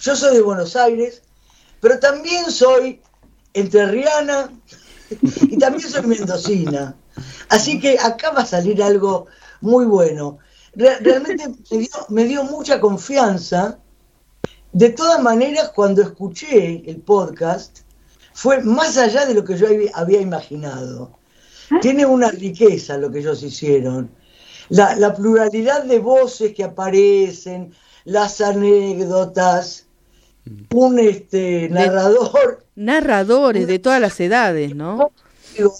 [0.00, 1.22] yo soy de Buenos Aires,
[1.80, 3.00] pero también soy
[3.54, 4.50] entrerriana
[5.42, 6.94] y también soy mendocina.
[7.48, 9.26] Así que acá va a salir algo
[9.60, 10.38] muy bueno.
[10.74, 11.52] Re- realmente
[12.08, 13.78] me dio, mucha confianza.
[14.72, 17.80] De todas maneras, cuando escuché el podcast,
[18.32, 21.18] fue más allá de lo que yo había- imaginado.
[21.82, 24.10] Tiene una riqueza lo que ellos hicieron.
[24.70, 29.86] La pluralidad de voces que aparecen, las anécdotas,
[30.74, 35.12] un este, narrador Narradores de todas las edades, ¿no?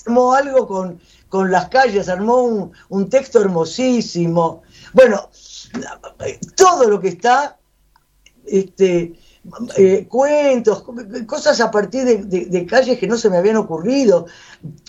[0.06, 4.62] armó algo con, con las calles, armó un, un texto hermosísimo.
[4.92, 5.30] Bueno,
[6.54, 7.56] todo lo que está,
[8.44, 9.14] este,
[9.78, 10.94] eh, cuentos, co-
[11.26, 14.26] cosas a partir de, de- de calles que no se me habían ocurrido,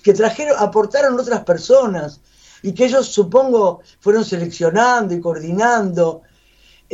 [0.03, 2.19] que trajeron, aportaron otras personas
[2.61, 6.21] y que ellos supongo fueron seleccionando y coordinando.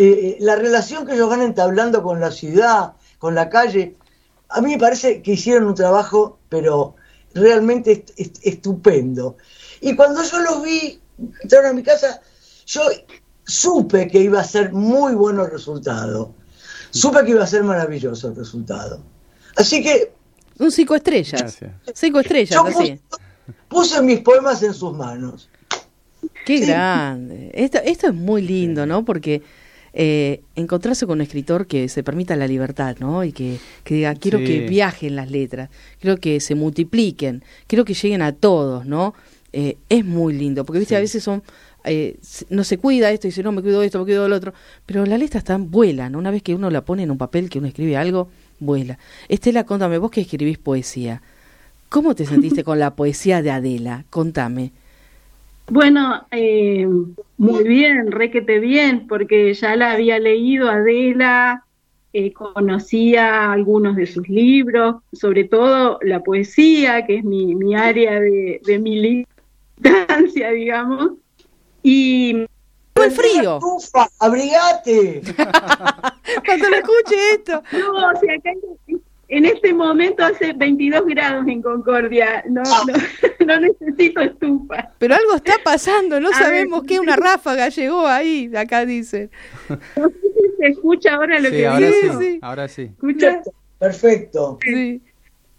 [0.01, 3.97] Eh, la relación que ellos van entablando con la ciudad, con la calle,
[4.47, 6.95] a mí me parece que hicieron un trabajo, pero
[7.33, 9.35] realmente est- est- estupendo.
[9.81, 11.01] Y cuando yo los vi,
[11.43, 12.21] entraron a mi casa,
[12.65, 12.81] yo
[13.45, 16.33] supe que iba a ser muy bueno el resultado.
[16.91, 19.01] Supe que iba a ser maravilloso el resultado.
[19.57, 20.13] Así que
[20.59, 21.41] Un cinco estrellas.
[21.41, 21.71] Gracias.
[21.93, 22.73] Cinco estrellas, yo así.
[22.73, 22.99] puse,
[23.67, 25.49] puse mis poemas en sus manos.
[26.45, 26.65] Qué Sí.
[26.67, 27.51] grande.
[27.53, 29.03] Esto, esto es muy lindo, ¿no?
[29.05, 29.41] Porque
[30.01, 33.25] eh, encontrarse con un escritor que se permita la libertad, ¿no?
[33.25, 34.45] Y que, que diga, quiero Sí.
[34.45, 39.13] que viajen las letras, quiero que se multipliquen, quiero que lleguen a todos, ¿no?
[39.51, 41.43] Eh, es muy lindo, porque, viste, a veces son...
[41.83, 42.15] eh,
[42.49, 44.53] no se cuida esto y dice, no, me cuido esto, me cuido del otro.
[44.85, 46.15] Pero las letras están, vuelan.
[46.15, 48.97] Una vez que uno la pone en un papel, que uno escribe algo, vuela.
[49.27, 51.21] Estela, contame, vos que escribís poesía,
[51.89, 54.05] ¿cómo te sentiste con la poesía de Adela?
[54.09, 54.71] Contame.
[55.69, 56.87] Bueno, eh,
[57.37, 61.63] muy bien, requete bien, porque ya la había leído Adela,
[62.11, 68.19] eh, conocía algunos de sus libros, sobre todo la poesía, que es mi, mi área
[68.19, 71.11] de, de militancia, digamos.
[71.83, 72.45] Y
[72.95, 73.59] Fue frío.
[74.19, 75.21] Abrigate.
[76.45, 77.63] Cuando lo escuche esto.
[77.71, 78.51] no, o sea, acá
[79.29, 82.93] en, este momento hace 22 grados en Concordia, no, no,
[83.45, 84.91] no necesito estufa.
[84.97, 86.89] Pero algo está pasando, no A sabemos ver.
[86.89, 89.29] qué, una ráfaga llegó ahí, acá dice.
[89.69, 92.19] No sé si se escucha ahora lo Sí, que ahora digo.
[92.19, 92.39] sí, sí.
[92.41, 92.81] ahora sí.
[92.83, 93.41] ¿Escucha?
[93.79, 94.57] Perfecto.
[94.63, 95.01] Sí.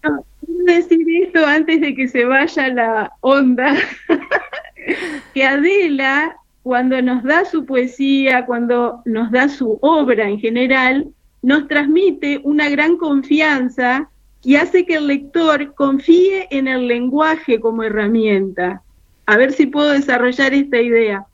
[0.03, 3.75] No, quiero decir esto antes de que se vaya la onda,
[5.35, 11.07] que Adela, cuando nos da su poesía, cuando nos da su obra en general,
[11.43, 14.11] nos transmite una gran confianza
[14.43, 18.83] y hace que el lector confíe en el lenguaje como herramienta.
[19.27, 21.27] A ver si puedo desarrollar esta idea.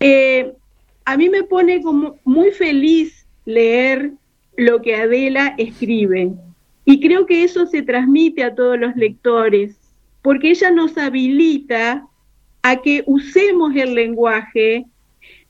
[0.00, 0.52] Eh,
[1.04, 4.12] a mí me pone como muy feliz leer
[4.56, 6.32] lo que Adela escribe.
[6.84, 9.76] Y creo que eso se transmite a todos los lectores,
[10.20, 12.06] porque ella nos habilita
[12.62, 14.86] a que usemos el lenguaje,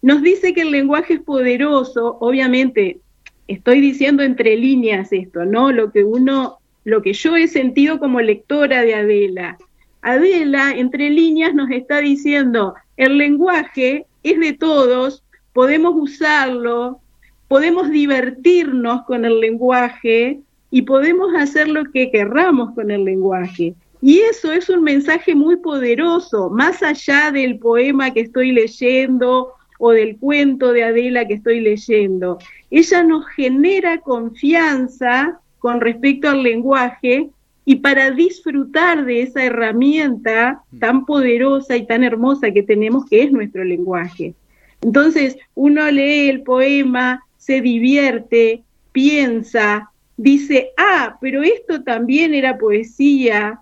[0.00, 3.00] nos dice que el lenguaje es poderoso, obviamente
[3.48, 5.72] estoy diciendo entre líneas esto, ¿no?
[5.72, 9.59] Lo que uno, lo que yo he sentido como lectora de Adela.
[10.02, 17.00] Adela, entre líneas, nos está diciendo, el lenguaje es de todos, podemos usarlo,
[17.48, 23.74] podemos divertirnos con el lenguaje y podemos hacer lo que querramos con el lenguaje.
[24.00, 29.52] Y eso es un mensaje muy poderoso, más allá del poema que estoy leyendo
[29.84, 32.38] o del cuento de Adela que estoy leyendo.
[32.70, 37.30] Ella nos genera confianza con respecto al lenguaje
[37.64, 43.32] y para disfrutar de esa herramienta tan poderosa y tan hermosa que tenemos que es
[43.32, 44.34] nuestro lenguaje.
[44.82, 53.58] Entonces, uno lee el poema, se divierte, piensa, dice, ah, pero esto también era poesía,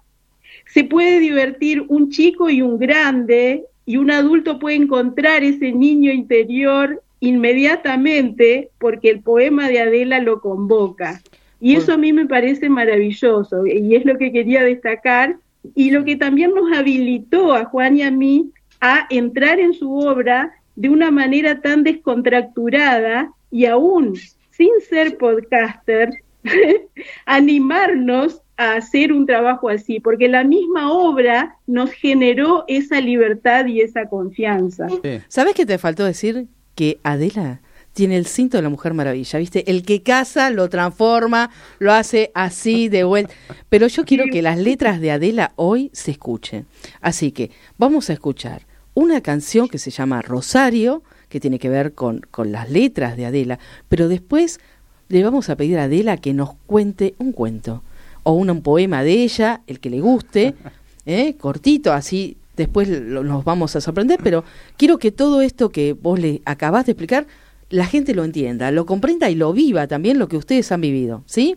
[0.67, 6.13] se puede divertir un chico y un grande, y un adulto puede encontrar ese niño
[6.13, 11.21] interior inmediatamente porque el poema de Adela lo convoca.
[11.61, 15.39] Y eso a mí me parece maravilloso y es lo que quería destacar
[15.75, 19.93] y lo que también nos habilitó a Juan y a mí a entrar en su
[19.93, 24.15] obra de una manera tan descontracturada y aún
[24.53, 26.11] sin ser podcaster,
[27.27, 33.81] animarnos a hacer un trabajo así, porque la misma obra nos generó esa libertad y
[33.81, 34.87] esa confianza.
[35.29, 36.47] ¿Sabes qué te faltó decir?
[36.75, 37.63] Que Adela
[37.95, 39.71] tiene el cinto de la Mujer Maravilla, ¿viste?
[39.71, 43.33] El que casa lo transforma, lo hace así de vuelta.
[43.71, 46.67] Pero yo quiero que las letras de Adela hoy se escuchen.
[47.01, 51.95] Así que vamos a escuchar una canción que se llama Rosario, que tiene que ver
[51.95, 54.61] con, con las letras de Adela, pero después
[55.09, 57.83] le vamos a pedir a Adela que nos cuente un cuento
[58.23, 60.55] o un, poema de ella, el que le guste,
[61.07, 61.35] ¿eh?
[61.39, 64.45] cortito, así después nos vamos a sorprender, pero
[64.77, 67.27] quiero que todo esto que vos le acabás de explicar,
[67.71, 71.23] la gente lo entienda, lo comprenda y lo viva también lo que ustedes han vivido,
[71.27, 71.57] ¿sí?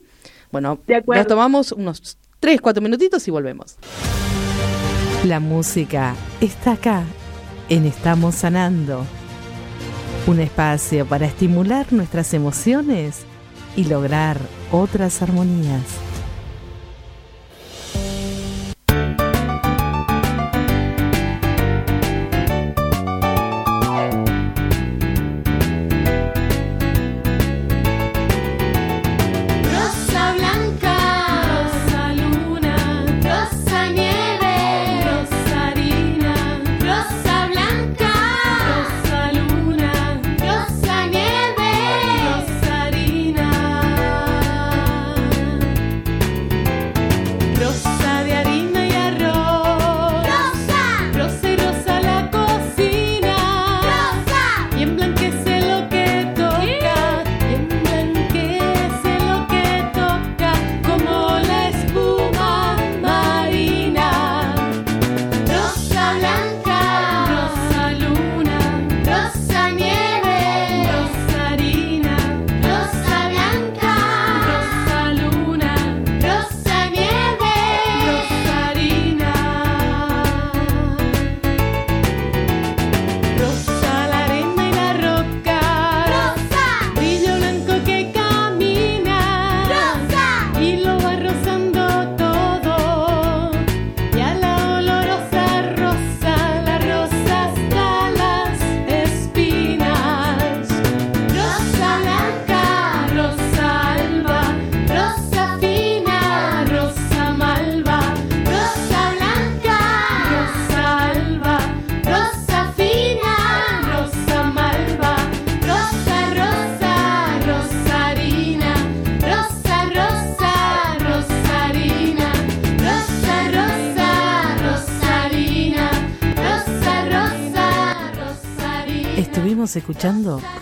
[0.51, 3.77] Bueno, nos tomamos unos tres, cuatro minutitos y volvemos.
[5.25, 7.03] La música está acá,
[7.69, 9.05] en Estamos Sanando.
[10.27, 13.25] Un espacio para estimular nuestras emociones
[13.75, 14.37] y lograr
[14.71, 15.81] otras armonías.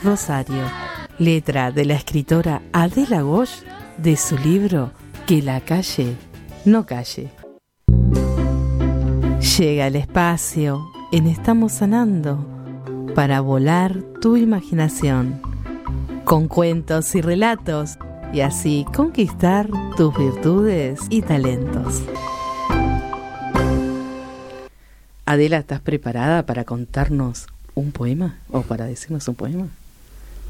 [0.04, 0.62] Rosario,
[1.17, 3.63] letra de la escritora Adela Gosch
[3.97, 4.91] de su libro
[5.25, 6.15] Que la calle
[6.63, 7.32] no calle.
[9.58, 12.45] Llega el espacio en Estamos Sanando
[13.15, 15.41] para volar tu imaginación
[16.23, 17.98] con cuentos y relatos
[18.31, 19.67] y así conquistar
[19.98, 22.04] tus virtudes y talentos.
[25.25, 29.67] Adela, ¿estás preparada para contarnos un poema o para decirnos un poema?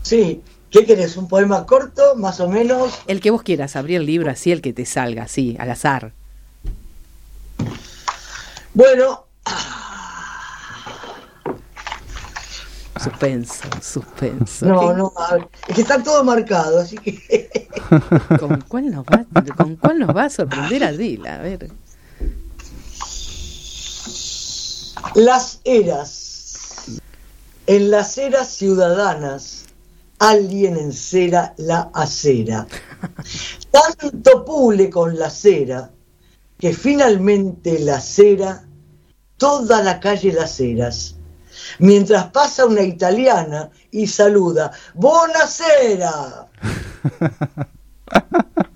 [0.01, 1.17] Sí, ¿qué querés?
[1.17, 2.93] ¿Un poema corto, más o menos?
[3.07, 6.13] El que vos quieras, abrir el libro así, el que te salga, así, al azar.
[8.73, 9.25] Bueno,
[13.01, 14.65] Suspenso, suspenso.
[14.67, 15.13] No, no,
[15.67, 17.67] es que está todo marcado, así que...
[18.39, 19.25] ¿Con cuál nos va,
[19.57, 21.35] con cuál nos va a sorprender Adela?
[21.35, 21.71] A ver.
[25.15, 26.30] Las eras.
[27.67, 29.65] En las eras ciudadanas,
[30.19, 32.67] alguien encera la acera.
[33.71, 35.91] Tanto pule con la cera,
[36.57, 38.65] que finalmente la cera,
[39.37, 41.15] toda la calle las eras.
[41.79, 46.47] Mientras pasa una italiana y saluda, ¡Buonasera!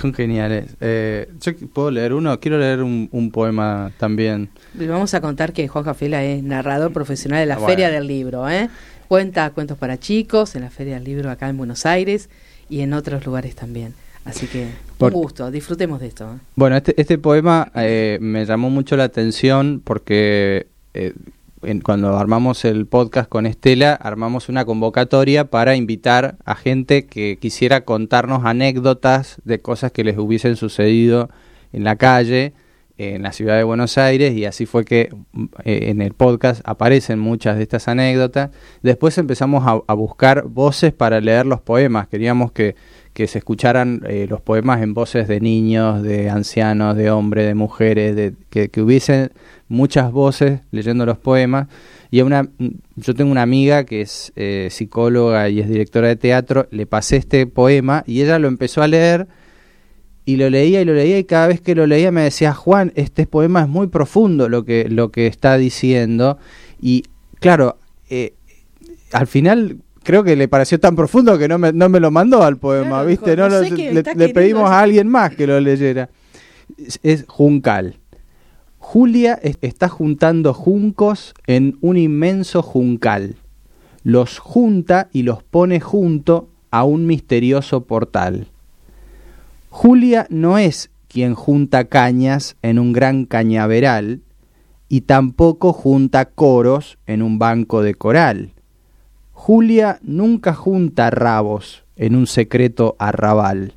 [0.00, 0.74] Son geniales.
[0.80, 4.48] Eh, yo puedo leer uno, quiero leer un, un poema también.
[4.74, 7.68] Vamos a contar que Juan Jafela es narrador profesional de la Ah, bueno.
[7.70, 8.68] Feria del Libro, ¿eh?
[9.08, 12.30] Cuenta cuentos para chicos en la Feria del Libro acá en Buenos Aires
[12.70, 13.94] y en otros lugares también.
[14.24, 14.68] Así que
[14.98, 16.24] Por- un gusto, disfrutemos de esto.
[16.24, 16.38] ¿eh?
[16.56, 20.68] Bueno, este, este poema eh, me llamó mucho la atención porque
[21.84, 27.84] cuando armamos el podcast con Estela, armamos una convocatoria para invitar a gente que quisiera
[27.84, 31.30] contarnos anécdotas de cosas que les hubiesen sucedido
[31.72, 32.52] en la calle,
[32.98, 35.14] en la ciudad de Buenos Aires, y así fue que
[35.64, 38.50] eh, en el podcast aparecen muchas de estas anécdotas.
[38.82, 42.08] Después empezamos a buscar voces para leer los poemas.
[42.08, 42.74] Queríamos que,
[43.12, 47.54] que se escucharan eh, los poemas en voces de niños, de ancianos, de hombres, de
[47.54, 49.32] mujeres, de, que, hubiesen
[49.68, 51.68] muchas voces leyendo los poemas.
[52.10, 52.48] Y una,
[52.96, 57.16] yo tengo una amiga que es eh, psicóloga y es directora de teatro, le pasé
[57.16, 59.28] este poema y ella lo empezó a leer
[60.24, 62.92] y lo leía y lo leía y cada vez que lo leía me decía, Juan,
[62.96, 66.38] este poema es muy profundo lo que, lo que está diciendo.
[66.80, 67.04] Y
[67.40, 68.34] claro, eh,
[69.12, 72.42] al final creo que le pareció tan profundo que no me, no me lo mandó
[72.42, 73.36] al poema, Claro, ¿viste?
[73.36, 73.62] No no lo-
[74.16, 76.08] le, pedimos a alguien más que lo leyera.
[76.78, 77.96] Es, es Juncal.
[78.78, 83.36] Julia es- está juntando juncos en un inmenso juncal.
[84.02, 88.48] Los junta y los pone junto a un misterioso portal.
[89.70, 94.20] Julia no es quien junta cañas en un gran cañaveral
[94.88, 98.52] y tampoco junta coros en un banco de coral.
[99.44, 103.74] Julia nunca junta rabos en un secreto arrabal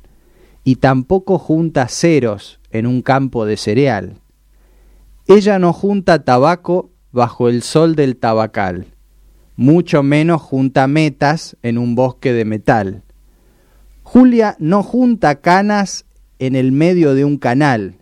[0.62, 4.20] y tampoco junta ceros en un campo de cereal.
[5.26, 8.86] Ella no junta tabaco bajo el sol del tabacal,
[9.56, 13.02] mucho menos junta metas en un bosque de metal.
[14.04, 16.06] Julia no junta canas
[16.38, 17.96] en el medio de un canal,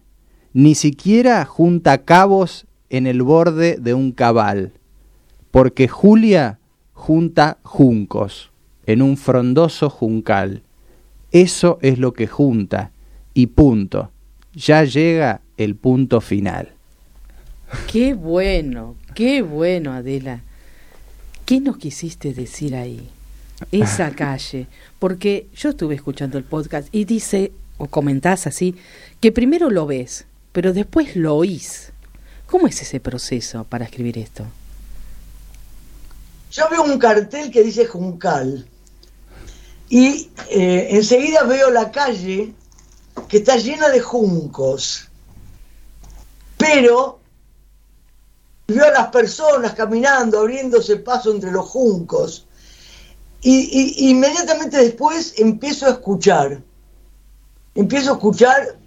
[0.52, 4.74] ni siquiera junta cabos en el borde de un cabal,
[5.50, 6.58] porque Julia
[6.94, 8.50] junta juncos
[8.86, 10.62] en un frondoso juncal.
[11.30, 12.92] Eso es lo que junta,
[13.34, 14.10] y punto.
[14.54, 16.72] Ya llega el punto final.
[17.90, 20.42] Qué bueno, qué bueno, Adela.
[21.44, 23.08] ¿Qué nos quisiste decir ahí?
[23.72, 24.68] Esa calle.
[24.98, 28.76] Porque yo estuve escuchando el podcast y dice, o comentás así,
[29.20, 31.92] que primero lo ves, pero después lo oís.
[32.46, 34.46] ¿Cómo es ese proceso para escribir esto?
[36.54, 38.64] Yo veo un cartel que dice Juncal.
[39.88, 42.54] Y eh, enseguida veo la calle
[43.28, 45.08] que está llena de juncos,
[46.56, 47.18] pero
[48.68, 52.46] veo a las personas caminando, abriéndose paso entre los juncos.
[53.42, 56.62] Y, inmediatamente después empiezo a escuchar,
[57.74, 58.78] empiezo a escuchar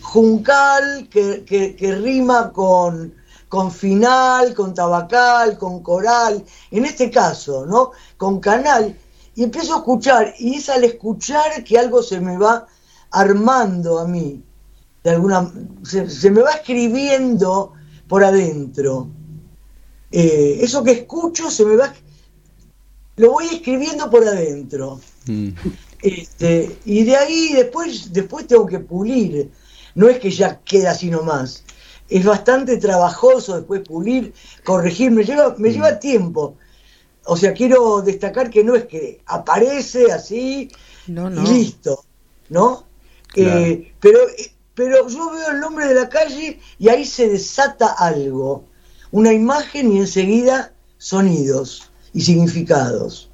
[0.00, 3.12] juncal que- que rima con,
[3.54, 7.92] con final, con tabacal, con coral, en este caso, ¿no?
[8.16, 8.98] Con canal,
[9.36, 12.66] y empiezo a escuchar, y es al escuchar que algo se me va
[13.12, 14.42] armando a mí,
[15.04, 15.52] de alguna,
[15.84, 17.74] se, se me va escribiendo
[18.08, 19.06] por adentro.
[20.10, 21.94] Eh, eso que escucho se me va,
[23.14, 25.00] lo voy escribiendo por adentro.
[25.26, 25.50] Mm.
[26.02, 29.52] Este, y de ahí después, después tengo que pulir.
[29.94, 31.63] No es que ya queda así nomás.
[32.08, 34.32] Es bastante trabajoso después pulir,
[34.64, 36.56] corregir, me lleva, me lleva tiempo.
[37.24, 40.70] O sea, quiero destacar que no es que aparece así
[41.06, 41.42] No, no.
[41.42, 42.04] y listo,
[42.50, 42.84] ¿no?
[43.28, 43.60] Claro.
[43.60, 44.18] Eh, pero,
[44.74, 48.64] pero yo veo el nombre de la calle y ahí se desata algo,
[49.10, 53.30] una imagen y enseguida sonidos y significados.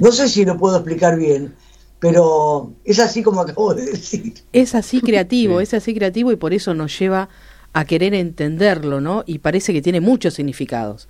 [0.00, 1.54] No sé si lo puedo explicar bien,
[2.00, 4.34] pero es así como acabo de decir.
[4.52, 5.62] Es así creativo, Sí.
[5.62, 7.28] es así creativo y por eso nos lleva
[7.72, 9.22] a querer entenderlo, ¿no?
[9.26, 11.08] Y parece que tiene muchos significados.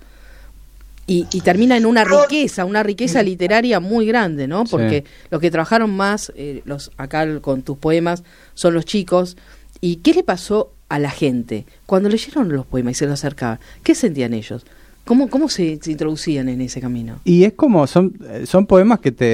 [1.07, 4.65] Y, y termina en una riqueza, una riqueza literaria muy grande, ¿no?
[4.65, 4.71] Sí.
[4.71, 9.35] Porque los que trabajaron más, eh, los acá con tus poemas, son los chicos.
[9.81, 13.59] ¿Y qué le pasó a la gente cuando leyeron los poemas y se los acercaban?
[13.83, 14.63] ¿Qué sentían ellos?
[15.03, 17.19] ¿Cómo, cómo se, se introducían en ese camino?
[17.25, 18.13] Y es como, son,
[18.45, 19.25] son poemas que te...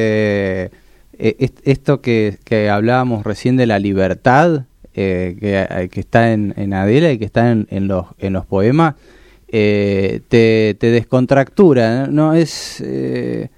[1.20, 4.64] eh, est- esto que, que hablábamos recién de la libertad,
[4.98, 8.34] eh, que, eh, que está en, en Adela y que está en, en los, en
[8.34, 8.96] los poemas,
[9.48, 12.34] eh, te, te descontractura, ¿no?
[12.34, 13.50] Es, eh,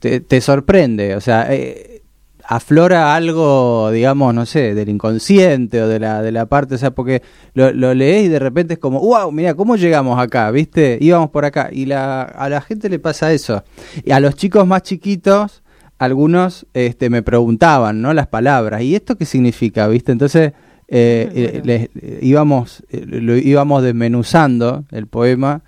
[0.00, 2.02] te, sorprende, o sea, eh,
[2.44, 6.90] aflora algo, digamos, no sé, del inconsciente o de la, de la parte, o sea,
[6.90, 7.22] porque
[7.54, 10.50] lo, lo lees y de repente es como, wow, mira, ¿cómo llegamos acá?
[10.50, 10.98] ¿Viste?
[11.00, 11.68] Íbamos por acá.
[11.72, 13.62] Y la, a la gente le pasa eso.
[14.04, 15.62] Y a los chicos más chiquitos,
[15.98, 18.12] algunos este, me preguntaban, ¿no?
[18.14, 18.82] Las palabras.
[18.82, 19.88] ¿Y esto qué significa?
[19.88, 20.12] ¿Viste?
[20.12, 20.52] Entonces,
[20.88, 25.60] eh, eh, les- eh, íbamos, lo íbamos desmenuzando el poema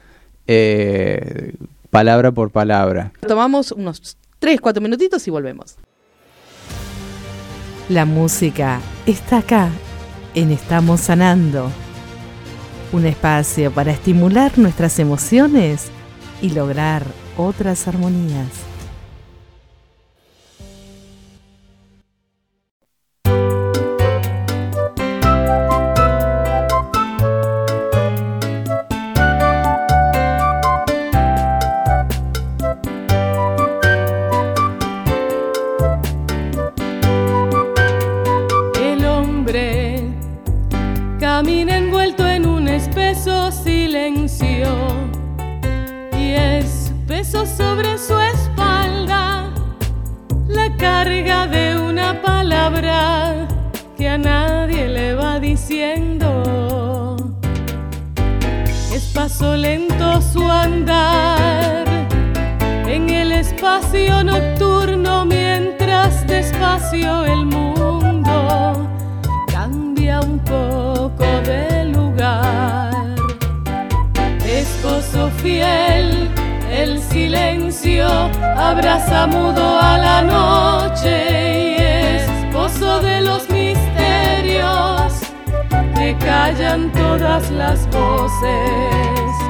[0.47, 1.55] eh,
[1.91, 3.13] palabra por palabra.
[3.27, 5.77] Tomamos unos 3, 4 minutitos y volvemos.
[7.89, 9.69] La música está acá,
[10.35, 11.71] en Estamos Sanando.
[12.93, 15.89] Un espacio para estimular nuestras emociones
[16.43, 17.05] y lograr
[17.37, 18.47] otras armonías.
[66.93, 68.89] El mundo
[69.47, 72.91] cambia un poco de lugar.
[74.45, 76.29] Esposo fiel,
[76.69, 78.09] el silencio
[78.57, 81.83] abraza mudo a la noche y
[82.17, 85.13] esposo de los misterios
[85.95, 89.50] que callan todas las voces.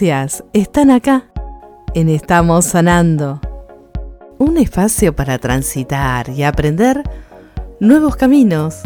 [0.00, 1.28] Están acá,
[1.92, 3.40] en Estamos Sanando.
[4.38, 7.02] Un espacio para transitar y aprender
[7.80, 8.76] nuevos caminos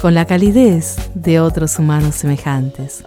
[0.00, 3.04] con la calidez de otros humanos semejantes.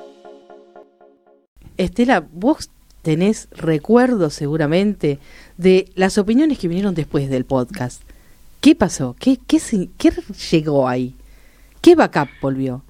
[1.77, 2.69] Estela, vos
[3.01, 5.17] tenés recuerdos seguramente
[5.57, 8.03] de las opiniones que vinieron después del podcast.
[8.61, 9.15] ¿Qué pasó?
[9.17, 9.59] ¿Qué, qué,
[9.97, 10.11] qué
[10.51, 11.15] llegó ahí?
[11.81, 12.83] ¿Qué backup volvió?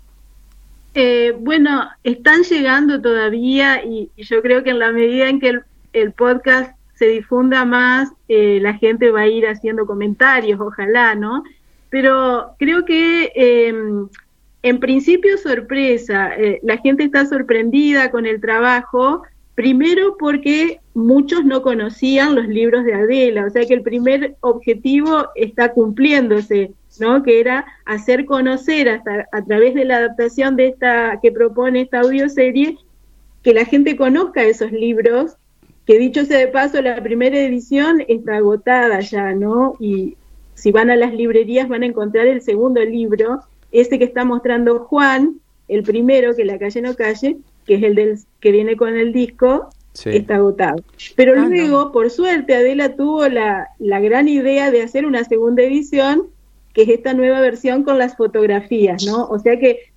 [1.02, 5.62] Eh, bueno, están llegando todavía y, yo creo que en la medida en que
[5.94, 11.46] el, podcast se difunda más, eh, la gente va a ir haciendo comentarios, ojalá, ¿no?
[11.90, 13.74] Pero creo que eh,
[14.62, 19.24] en principio sorpresa, eh, la gente está sorprendida con el trabajo,
[19.60, 25.28] Primero porque muchos no conocían los libros de Adela, o sea que el primer objetivo
[25.36, 27.24] está cumpliéndose, ¿no?
[27.24, 32.02] Que era hacer conocer hasta a través de la adaptación de esta que propone esta
[32.02, 32.78] audioserie
[33.44, 35.36] que la gente conozca esos libros,
[35.86, 39.76] que dicho sea de paso, la primera edición está agotada ya, ¿no?
[39.80, 40.18] Y
[40.54, 43.42] si van a las librerías van a encontrar el segundo libro,
[43.72, 47.96] este que está mostrando Juan, el primero, que la calle no calle, que es el
[47.96, 50.84] del que viene con el disco, está agotado.
[51.16, 55.64] Pero Ah, luego, por suerte, Adela tuvo la, la gran idea de hacer una segunda
[55.64, 56.28] edición,
[56.74, 59.26] que es esta nueva versión con las fotografías, ¿no?
[59.26, 59.92] O sea que,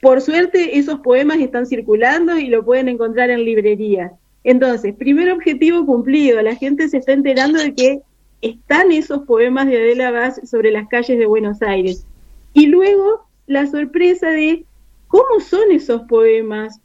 [0.00, 4.12] por suerte, esos poemas están circulando y lo pueden encontrar en librerías.
[4.44, 8.00] Entonces, primer objetivo cumplido, la gente se está enterando de que
[8.40, 12.06] están esos poemas de Adela Vaz sobre las calles de Buenos Aires.
[12.54, 14.64] Y luego la sorpresa de
[15.08, 16.80] cómo son esos poemas,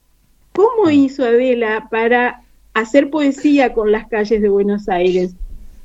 [0.53, 2.41] cómo hizo Adela para
[2.73, 5.35] hacer poesía con las calles de Buenos Aires.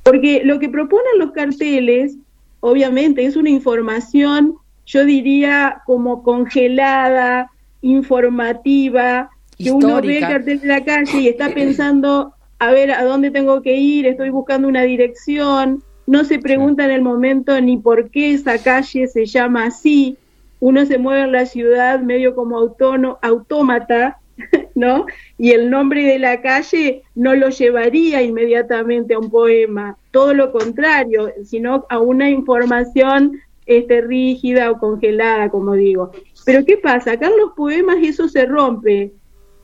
[0.03, 2.17] Porque lo que proponen los carteles,
[2.61, 4.55] obviamente, es una información,
[4.87, 7.51] yo diría, como congelada,
[7.83, 13.05] informativa, que uno ve el cartel de la calle y está pensando, a ver, ¿a
[13.05, 14.07] dónde tengo que ir?
[14.07, 15.83] Estoy buscando una dirección.
[16.07, 20.17] No se pregunta en el momento ni por qué esa calle se llama así.
[20.61, 24.18] Uno se mueve en la ciudad medio como autómata,
[24.79, 25.07] ¿no?
[25.37, 30.53] Y el nombre de la calle no lo llevaría inmediatamente a un poema, todo lo
[30.53, 36.13] contrario, sino a una información este, rígida o congelada, como digo.
[36.47, 37.13] Pero ¿qué pasa?
[37.13, 39.13] Acá en los poemas eso se rompe,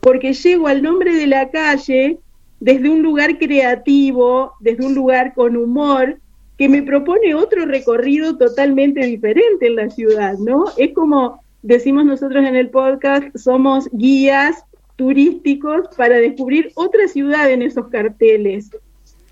[0.01, 2.19] porque llego al nombre de la calle
[2.59, 6.19] desde un lugar creativo, desde un lugar con humor,
[6.57, 10.65] que me propone otro recorrido totalmente diferente en la ciudad, ¿no?
[10.77, 14.63] Es como decimos nosotros en el podcast, somos guías
[14.95, 18.69] turísticos para descubrir otra ciudad en esos carteles.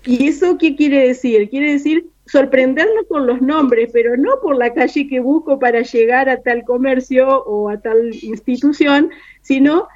[0.04, 1.48] ¿Y eso qué quiere decir?
[1.48, 6.28] Quiere decir sorprendernos con los nombres, pero no por la calle que busco para llegar
[6.28, 9.10] a tal comercio o a tal institución,
[9.42, 9.88] sino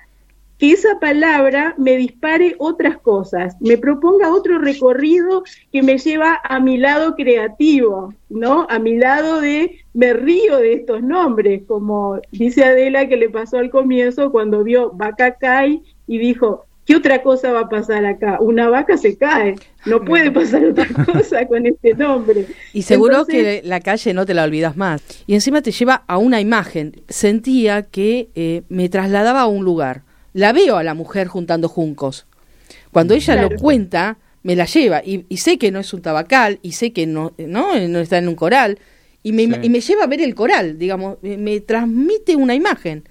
[0.59, 6.59] que esa palabra me dispare otras cosas, me proponga otro recorrido que me lleva a
[6.59, 8.67] mi lado creativo, ¿no?
[8.69, 13.59] A mi lado de me río de estos nombres, como dice Adela que le pasó
[13.59, 18.39] al comienzo cuando vio vaca cae y dijo, ¿qué otra cosa va a pasar acá?
[18.41, 19.55] Una vaca se cae,
[19.87, 22.47] no puede pasar otra cosa con este nombre.
[22.73, 25.03] Y seguro Entonces, que la calle no te la olvidas más.
[25.27, 27.03] Y encima te lleva a una imagen.
[27.09, 30.08] Sentía que eh, me trasladaba a un lugar.
[30.39, 32.27] La veo a la mujer juntando juncos.
[32.93, 33.49] Cuando ella Claro.
[33.51, 35.03] lo cuenta, me la lleva.
[35.05, 38.19] Y, y sé que no es un tabacal, y sé que no, no, no está
[38.19, 38.79] en un coral.
[39.23, 39.53] Y me, Sí.
[39.65, 41.19] y me lleva a ver el coral, digamos.
[41.23, 43.03] Me, me transmite una imagen.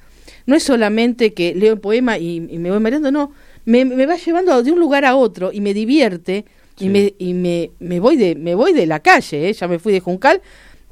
[0.45, 3.33] No es solamente que leo el poema y, y me voy mareando, no.
[3.65, 6.45] Me, me va llevando de un lugar a otro y me divierte.
[6.77, 6.85] Sí.
[6.85, 9.53] Y, me, y me, me voy de me voy de la calle, ¿eh?
[9.53, 10.41] ya me fui de Juncal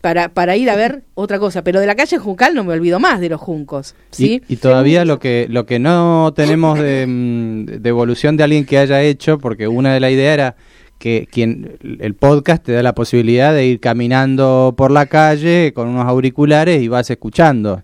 [0.06, 1.64] para, para ir a ver otra cosa.
[1.64, 3.96] Pero de la calle Juncal no me olvido más de los juncos.
[4.12, 4.40] ¿sí?
[4.48, 8.66] Y, y todavía lo que lo que no tenemos de, mm, de evolución de alguien
[8.66, 10.56] que haya hecho, porque una de las ideas era
[11.00, 15.88] que quien el podcast te da la posibilidad de ir caminando por la calle con
[15.88, 17.82] unos auriculares y vas escuchando.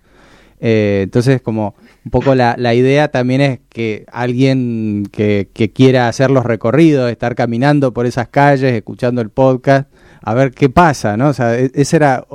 [0.60, 6.06] Eh, entonces, como un poco la, la idea también es que alguien que, que quiera
[6.06, 9.88] hacer los recorridos, estar caminando por esas calles, escuchando el podcast,
[10.22, 11.28] a ver qué pasa, ¿no?
[11.28, 12.26] O sea, e- esa era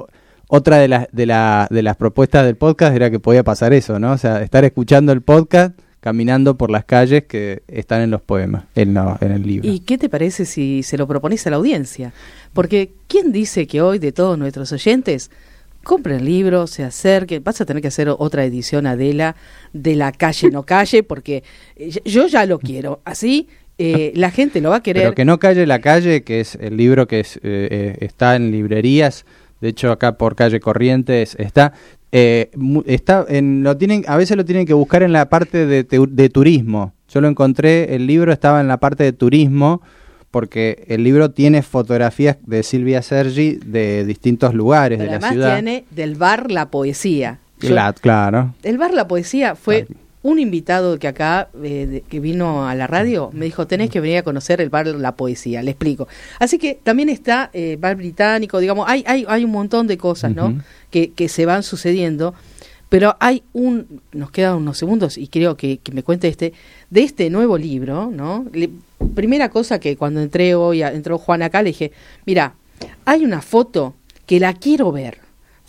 [0.49, 3.99] otra de las de, la, de las propuestas del podcast, era que podía pasar eso,
[3.99, 4.11] ¿no?
[4.13, 8.63] O sea, estar escuchando el podcast, caminando por las calles que están en los poemas,
[8.75, 9.69] en, la- en el libro.
[9.69, 12.13] ¿Y qué te parece si se lo propones a la audiencia?
[12.53, 15.31] Porque ¿quién dice que hoy de todos nuestros oyentes
[15.83, 17.43] compren el libro, se acerquen?
[17.43, 19.35] Vas a tener que hacer otra edición, Adela,
[19.73, 21.43] de la calle no calle, porque
[21.75, 23.01] eh, yo ya lo quiero.
[23.03, 23.47] Así
[23.77, 25.03] eh, la gente lo va a querer.
[25.03, 28.35] Pero que no calle la calle, que es el libro que es, eh, eh, está
[28.35, 29.25] en librerías.
[29.61, 31.73] De hecho, acá por calle Corrientes está.
[32.11, 32.51] eh,
[32.85, 36.29] está en, lo tienen, a veces lo tienen que buscar en la parte de, de
[36.29, 36.93] turismo.
[37.09, 39.81] Yo lo encontré, el libro estaba en la parte de turismo,
[40.31, 45.31] porque el libro tiene fotografías de Silvia Sergi de distintos lugares Pero de la además
[45.33, 45.53] ciudad.
[45.55, 47.39] tiene del bar La Poesía.
[47.61, 48.53] Yo- claro.
[48.63, 50.01] El bar La Poesía fue Claro.
[50.27, 53.99] Un invitado que acá, eh, de- que vino a la radio, me dijo, tenés que
[54.01, 56.07] venir a conocer el bar La Poesía, le explico.
[56.39, 60.35] Así que también está eh, bar británico, digamos, hay, hay, hay un montón de cosas,
[60.35, 60.49] ¿no?
[60.91, 62.33] Que, que se van sucediendo,
[62.89, 66.53] pero hay un, nos quedan unos segundos y creo que, que me cuente este,
[66.89, 68.45] de este nuevo libro, ¿no?
[68.53, 68.69] Le-
[69.15, 71.91] primera cosa que cuando entré hoy, a- entró Juan acá, le dije,
[72.25, 72.53] mira,
[73.05, 75.19] hay una foto que la quiero ver,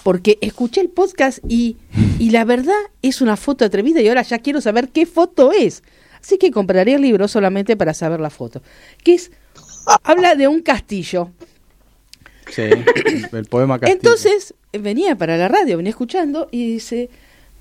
[0.09, 1.77] porque escuché el podcast y,
[2.19, 5.83] y la verdad es una foto atrevida y ahora ya quiero saber qué foto es.
[6.19, 8.63] Así que compraría el libro solamente para saber la foto.
[9.05, 9.31] Que es,
[10.05, 11.31] habla de un castillo.
[12.51, 12.63] Sí,
[13.33, 14.01] el poema Castillo.
[14.01, 17.11] Entonces venía para la radio, venía escuchando y dice,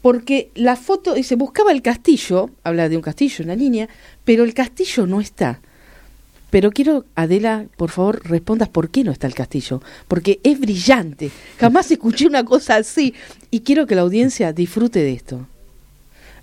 [0.02, 3.90] porque la foto, dice, buscaba el castillo, habla de un castillo, una línea,
[4.24, 5.60] pero el castillo no está.
[6.58, 9.80] Pero quiero, Adela, por favor, respondas por qué no está el castillo.
[10.08, 11.30] Porque es brillante.
[11.60, 13.14] Jamás escuché una cosa así.
[13.52, 15.46] Y quiero que la audiencia disfrute de esto.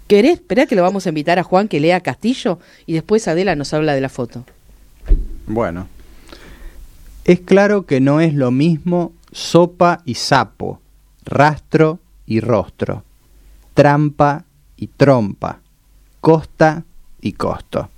[0.07, 0.35] ¿Querés?
[0.35, 3.75] Esperá que lo vamos a invitar a Juan que lea Castillo y después Adela nos
[3.75, 4.45] habla de la foto.
[5.49, 5.89] Bueno,
[7.25, 10.81] es claro que no es lo mismo sopa y sapo,
[11.25, 13.03] rastro y rostro,
[13.75, 14.45] trampa
[14.77, 15.59] y trompa,
[16.21, 16.85] costa
[17.21, 17.89] y costo.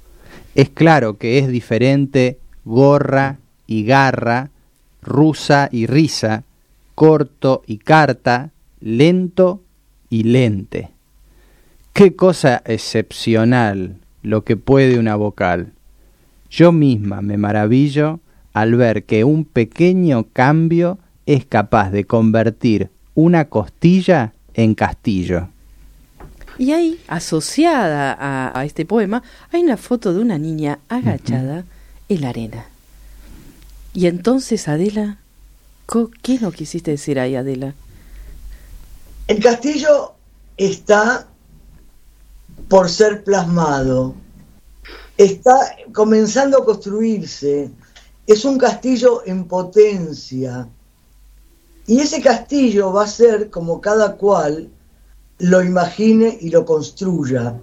[0.57, 3.37] Es claro que es diferente gorra
[3.67, 4.49] y garra,
[5.03, 6.45] rusa y risa,
[6.95, 9.61] corto y carta, lento
[10.09, 10.89] y lente.
[11.93, 15.75] Qué cosa excepcional lo que puede una vocal.
[16.49, 18.21] Yo misma me maravillo
[18.55, 25.51] al ver que un pequeño cambio es capaz de convertir una costilla en castillo.
[26.59, 31.65] Y ahí, asociada a, a este poema, hay una foto de una niña agachada
[32.09, 32.67] en la arena.
[33.93, 35.19] Y entonces, Adela,
[36.23, 37.75] ¿qué no quisiste decir ahí, Adela?
[39.27, 40.13] El castillo
[40.57, 41.27] está
[42.69, 44.15] por ser plasmado,
[45.17, 47.71] está comenzando a construirse,
[48.27, 50.69] es un castillo en potencia.
[51.87, 54.69] Y ese castillo va a ser como cada cual
[55.39, 57.55] lo imagine y lo construya.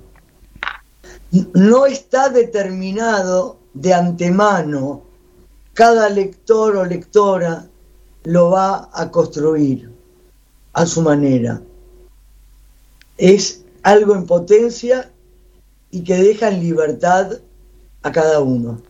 [1.54, 5.02] No está determinado de antemano,
[5.74, 7.66] cada lector o lectora
[8.26, 9.90] lo va a construir
[10.74, 11.62] a su manera.
[13.18, 15.12] Es algo en potencia
[15.92, 17.40] y que deja en libertad
[18.04, 18.82] a cada uno.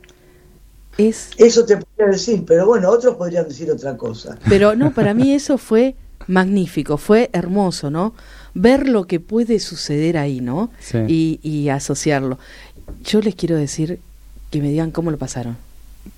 [0.98, 4.38] Es, Eso te podría decir, pero bueno, otros podrían decir otra cosa.
[4.48, 5.96] pero no, para mí eso fue
[6.28, 8.14] magnífico, fue hermoso, ¿no?
[8.54, 10.70] Ver lo que puede suceder ahí, ¿no?
[10.80, 11.00] Sí.
[11.08, 12.38] Y, y asociarlo.
[13.04, 14.00] Yo les quiero decir
[14.52, 15.58] que me digan cómo lo pasaron.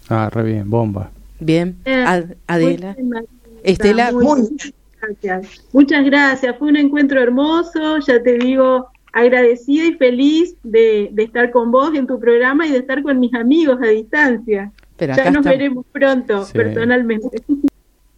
[0.10, 1.12] Ah, re bien, bomba.
[1.40, 2.96] Bien, Ad- Adela.
[3.00, 3.24] Muy
[3.64, 5.62] Estela, muy Muy bien, gracias.
[5.74, 6.56] Muchas gracias.
[6.58, 8.00] Fue un encuentro hermoso.
[8.00, 12.72] Ya te digo, agradecida y feliz de, de estar con vos en tu programa y
[12.72, 14.72] de estar con mis amigos a distancia.
[14.98, 15.50] pero Ya nos está.
[15.52, 16.54] veremos pronto, Sí.
[16.54, 17.42] personalmente.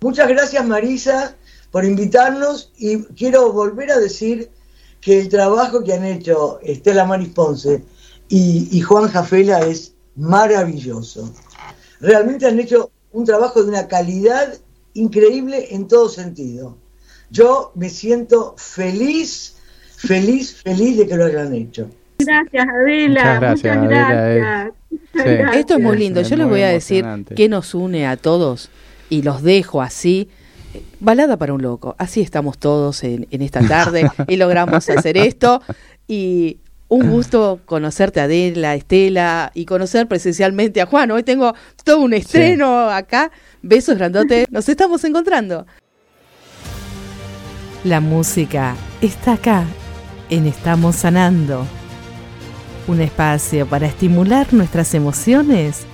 [0.02, 1.36] Muchas gracias Marisa
[1.72, 4.50] por invitarnos y quiero volver a decir
[5.02, 7.84] que el trabajo que han hecho Estela Maris Ponce
[8.30, 11.34] y, y Juan Jafela es maravilloso.
[12.00, 14.54] Realmente han hecho un trabajo de una calidad
[14.94, 16.78] increíble en todo sentido.
[17.30, 19.58] Yo me siento feliz,
[19.96, 21.90] feliz, feliz de que lo hayan hecho.
[22.20, 23.22] Gracias, Adela.
[23.22, 24.74] Muchas gracias, Muchas Adela, gracias.
[24.90, 25.38] Muchas sí.
[25.38, 25.56] gracias.
[25.56, 26.20] Esto es muy lindo.
[26.20, 27.06] Es Yo les voy a decir
[27.36, 28.70] qué nos une a todos
[29.10, 30.30] y los dejo así.
[31.00, 31.96] Balada para un loco.
[31.98, 35.62] Así estamos todos en, en esta tarde y logramos hacer esto.
[36.08, 36.58] Y
[36.90, 41.12] un gusto conocerte, Adela, Estela, y conocer presencialmente a Juan.
[41.12, 43.32] Hoy tengo todo un estreno acá.
[43.62, 44.48] Besos grandotes.
[44.50, 45.66] Nos estamos encontrando.
[47.84, 49.66] La música está acá,
[50.30, 51.66] en Estamos Sanando.
[52.88, 55.86] Un espacio para estimular nuestras emociones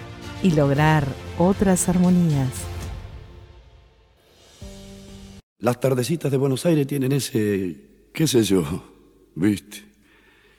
[0.44, 1.06] y lograr
[1.40, 2.73] otras armonías.
[5.64, 8.66] Las tardecitas de Buenos Aires tienen ese, qué sé yo,
[9.34, 9.78] viste.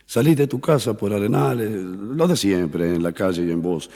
[0.07, 3.91] Salís de tu casa por Arenales, lo de siempre, en la calle y en voz,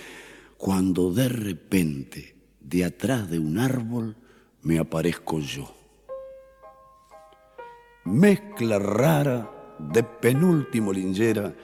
[0.58, 4.16] cuando de repente, de atrás de un árbol,
[4.60, 5.74] me aparezco yo.
[8.04, 11.54] Mezcla rara de penúltimo lingera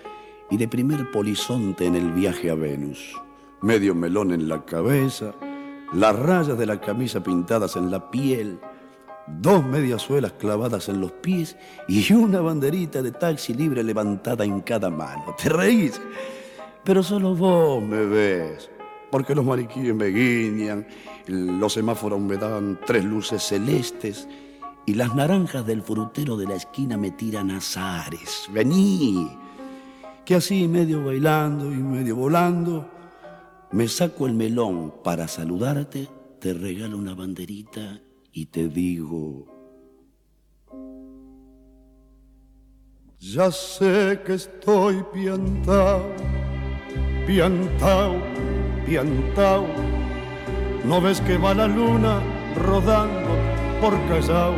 [0.51, 3.15] y de primer polizonte en el viaje a Venus.
[3.61, 5.35] Medio melón en la cabeza,
[5.93, 8.59] las rayas de la camisa pintadas en la piel,
[9.27, 11.57] dos mediasuelas clavadas en los pies
[11.89, 15.35] y una banderita de taxi libre levantada en cada mano.
[15.41, 16.01] ¿Te reís?
[16.85, 18.71] Pero solo vos me ves,
[19.11, 20.87] porque los mariquíes me guiñan,
[21.27, 24.29] los semáforos me dan tres luces celestes
[24.87, 28.49] y las naranjas del frutero de la esquina me tiran azares.
[28.53, 29.31] Vení,
[30.27, 32.91] que así medio bailando y medio volando,
[33.73, 36.09] me saco el melón para saludarte,
[36.39, 38.01] te regalo una banderita
[38.37, 39.47] y te digo,
[43.21, 46.03] ya sé que estoy piantao,
[47.29, 48.17] piantao,
[48.85, 49.67] piantao,
[50.85, 52.21] no ves que va la luna
[52.57, 53.39] rodando
[53.81, 54.57] por Callao,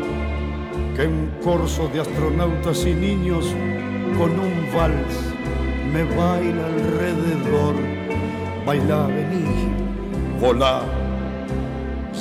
[0.97, 3.55] que un corso de astronautas y niños
[4.17, 5.37] con un vals
[5.93, 7.75] me baila alrededor.
[8.65, 9.69] Baila, vení,
[10.41, 11.06] volá.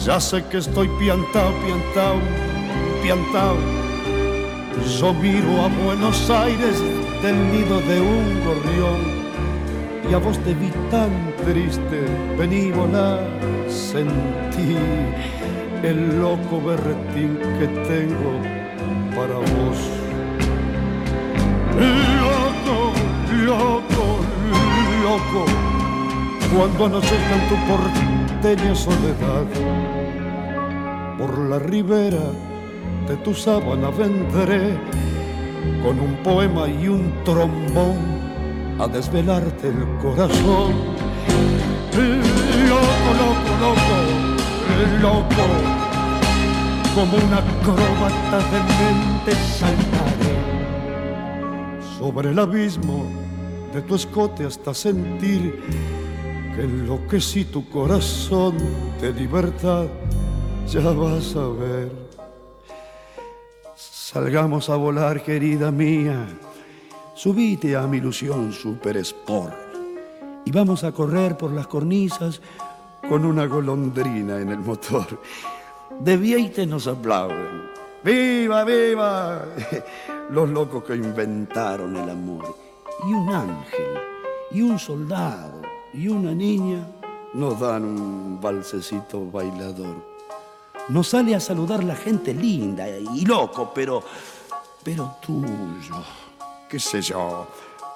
[0.04, 2.18] Ya sé que estoy piantao, piantao,
[3.02, 3.58] piantao.
[5.00, 6.82] Yo miro a Buenos Aires
[7.22, 9.26] del nido de un gorrión
[10.10, 11.10] y a vos te vi tan
[11.43, 12.06] triste,
[12.38, 13.20] vení volá,
[13.68, 14.76] sentí
[15.82, 18.39] el loco berretín que tengo
[19.16, 19.80] para vos.
[22.22, 22.93] Loco,
[23.43, 24.20] loco,
[25.04, 25.46] loco,
[26.56, 29.46] cuando anochezca en tu porteña soledad,
[31.18, 32.32] por la ribera
[33.07, 34.78] de tu sábana vendré
[35.82, 37.97] con un poema y un trombón
[38.80, 40.74] a desvelarte el corazón.
[42.68, 43.97] Loco, loco, loco,
[45.01, 45.76] loco,
[46.93, 50.36] como una acróbata de mente saltaré
[51.97, 53.05] sobre el abismo
[53.74, 55.61] de tu escote hasta sentir
[56.55, 58.55] que enloquecí tu corazón
[59.01, 59.86] de libertad.
[60.68, 61.91] Ya vas a ver.
[63.76, 66.28] Salgamos a volar, querida mía.
[67.13, 69.53] Subite a mi ilusión super sport
[70.45, 72.41] y vamos a correr por las cornisas
[73.07, 75.22] con una golondrina en el motor.
[75.99, 77.70] De Vieite nos aplauden.
[78.03, 79.45] ¡Viva, viva!
[80.30, 82.55] Los locos que inventaron el amor.
[83.07, 83.97] Y un ángel,
[84.51, 85.61] y un soldado,
[85.93, 86.88] y una niña
[87.34, 90.14] nos dan un balsecito bailador.
[90.89, 94.03] Nos sale a saludar la gente linda y loco, pero,
[94.83, 96.03] pero tuyo,
[96.69, 97.47] qué sé yo.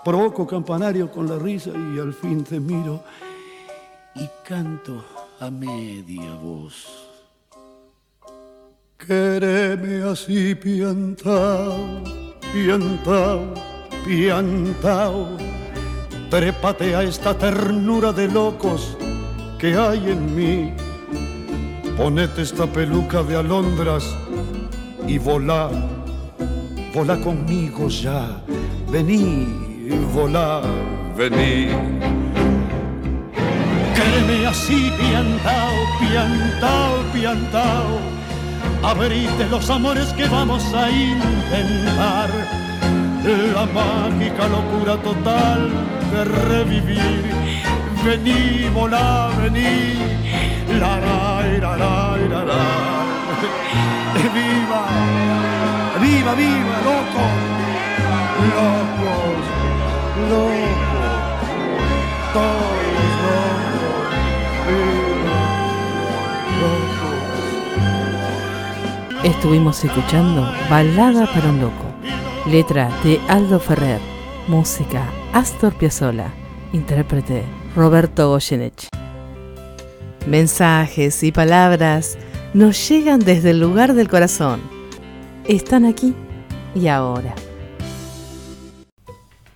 [0.04, 3.04] Provoco campanario con la risa y al fin te miro
[4.16, 5.06] y canto
[5.40, 7.10] a media voz.
[8.98, 12.04] Quéreme así piantao,
[12.52, 13.54] piantao,
[14.04, 15.38] piantao.
[16.30, 18.98] Trépate a esta ternura de locos
[19.60, 20.89] que hay en mí.
[22.00, 24.16] Ponete esta peluca de alondras
[25.06, 25.70] y volá,
[26.94, 28.42] volá conmigo ya.
[28.90, 29.46] Vení,
[30.14, 30.62] volá,
[31.16, 31.68] vení.
[33.94, 38.20] Quéreme así piantao, piantao, piantao
[38.84, 42.30] abrite los amores que vamos a intentar.
[43.54, 45.70] La mágica locura total
[46.12, 47.24] de revivir.
[48.04, 50.39] Vení, volá, vení.
[54.34, 54.82] Viva,
[56.00, 57.24] viva, viva, loco.
[58.50, 59.46] Locos,
[60.30, 61.14] locos,
[62.34, 64.10] todos locos.
[64.68, 65.40] Viva,
[66.62, 67.20] locos.
[69.26, 71.86] Estuvimos escuchando Balada para un Loco,
[72.46, 74.00] letra de Aldo Ferrer,
[74.48, 75.04] música
[75.34, 76.32] Astor Piazzolla,
[76.72, 77.44] intérprete
[77.76, 78.99] Roberto Goyeneche.
[80.28, 82.18] Mensajes y palabras
[82.54, 84.62] nos llegan desde el lugar del corazón.
[85.48, 86.14] Están aquí
[86.76, 87.34] y ahora.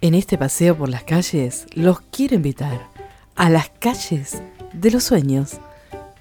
[0.01, 2.87] En este paseo por las calles los quiero invitar
[3.35, 4.41] a las calles
[4.73, 5.59] de los sueños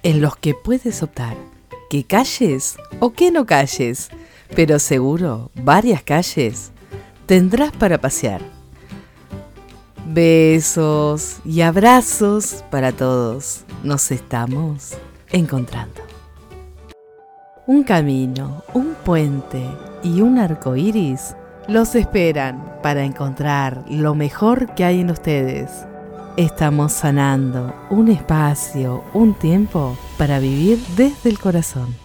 [0.03, 1.35] en los que puedes optar
[1.89, 4.09] que calles o que no calles,
[4.55, 6.71] pero seguro varias calles
[7.27, 8.41] tendrás para pasear.
[10.05, 13.63] Besos y abrazos para todos.
[13.83, 14.97] Nos estamos
[15.31, 16.01] encontrando.
[17.67, 19.65] Un camino, un puente
[20.03, 21.35] y un arco iris
[21.69, 25.71] los esperan para encontrar lo mejor que hay en ustedes.
[26.35, 32.02] Estamos sanando un espacio, un tiempo para vivir desde el corazón.